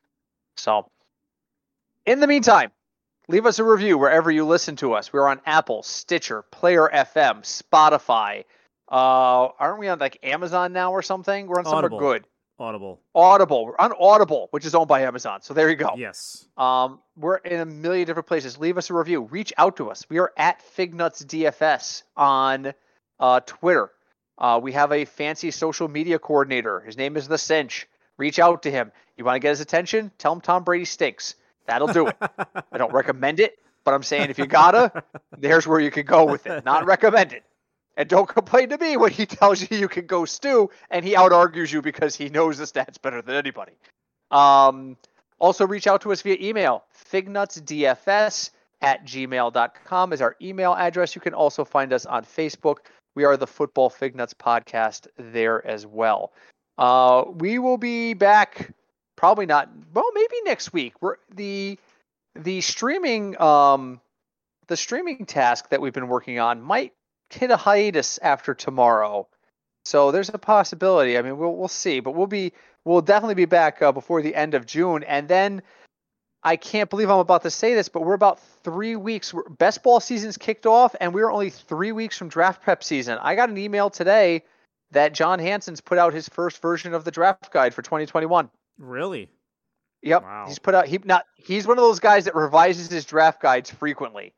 [0.61, 0.85] So,
[2.05, 2.71] in the meantime,
[3.27, 5.11] leave us a review wherever you listen to us.
[5.11, 8.43] We're on Apple, Stitcher, Player FM, Spotify.
[8.87, 11.47] Uh, aren't we on like Amazon now or something?
[11.47, 11.99] We're on somewhere Audible.
[11.99, 12.27] good.
[12.59, 12.99] Audible.
[13.15, 13.65] Audible.
[13.65, 15.41] We're on Audible, which is owned by Amazon.
[15.41, 15.95] So there you go.
[15.97, 16.45] Yes.
[16.57, 18.59] Um, we're in a million different places.
[18.59, 19.21] Leave us a review.
[19.23, 20.05] Reach out to us.
[20.09, 22.75] We are at Fignuts DFS on
[23.19, 23.89] uh, Twitter.
[24.37, 26.81] Uh, we have a fancy social media coordinator.
[26.81, 27.87] His name is The Cinch.
[28.21, 28.91] Reach out to him.
[29.17, 30.11] You want to get his attention?
[30.19, 31.33] Tell him Tom Brady stinks.
[31.65, 32.17] That'll do it.
[32.71, 35.03] I don't recommend it, but I'm saying if you gotta,
[35.39, 36.63] there's where you can go with it.
[36.63, 37.43] Not recommend it.
[37.97, 41.15] And don't complain to me when he tells you you can go stew and he
[41.15, 43.71] out argues you because he knows the stats better than anybody.
[44.29, 44.97] Um,
[45.39, 46.83] also, reach out to us via email.
[47.11, 48.51] Fignutsdfs
[48.83, 51.15] at gmail.com is our email address.
[51.15, 52.77] You can also find us on Facebook.
[53.15, 56.33] We are the Football Fignuts podcast there as well.
[56.77, 58.73] Uh, we will be back
[59.15, 60.93] probably not well maybe next week.
[61.01, 61.77] We're the
[62.35, 64.01] the streaming um
[64.67, 66.93] the streaming task that we've been working on might
[67.29, 69.27] hit a hiatus after tomorrow.
[69.85, 71.17] So there's a possibility.
[71.17, 72.53] I mean, we'll we'll see, but we'll be
[72.85, 75.61] we'll definitely be back uh, before the end of June, and then
[76.43, 79.33] I can't believe I'm about to say this, but we're about three weeks.
[79.57, 83.19] Best ball season's kicked off, and we're only three weeks from draft prep season.
[83.21, 84.43] I got an email today
[84.91, 88.49] that John Hansen's put out his first version of the draft guide for 2021.
[88.77, 89.29] Really?
[90.03, 90.23] Yep.
[90.23, 90.45] Wow.
[90.47, 93.69] He's put out he not he's one of those guys that revises his draft guides
[93.69, 94.33] frequently.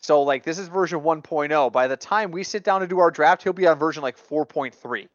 [0.00, 1.72] So like this is version 1.0.
[1.72, 4.18] By the time we sit down to do our draft, he'll be on version like
[4.18, 5.08] 4.3.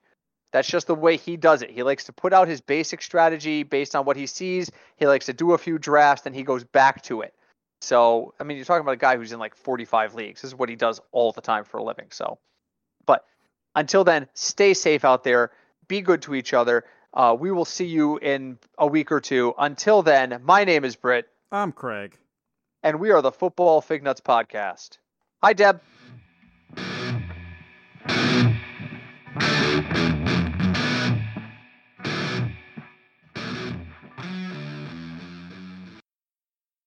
[0.54, 1.70] That's just the way he does it.
[1.70, 4.72] He likes to put out his basic strategy based on what he sees.
[4.96, 7.34] He likes to do a few drafts, then he goes back to it.
[7.82, 10.42] So, I mean, you're talking about a guy who's in like 45 leagues.
[10.42, 12.08] This is what he does all the time for a living.
[12.12, 12.40] So,
[13.78, 15.52] until then, stay safe out there.
[15.88, 16.84] Be good to each other.
[17.14, 19.54] Uh, we will see you in a week or two.
[19.58, 22.18] Until then, my name is Britt, I'm Craig.
[22.84, 24.98] and we are the Football Fig Nuts Podcast.
[25.44, 25.80] Hi, Deb.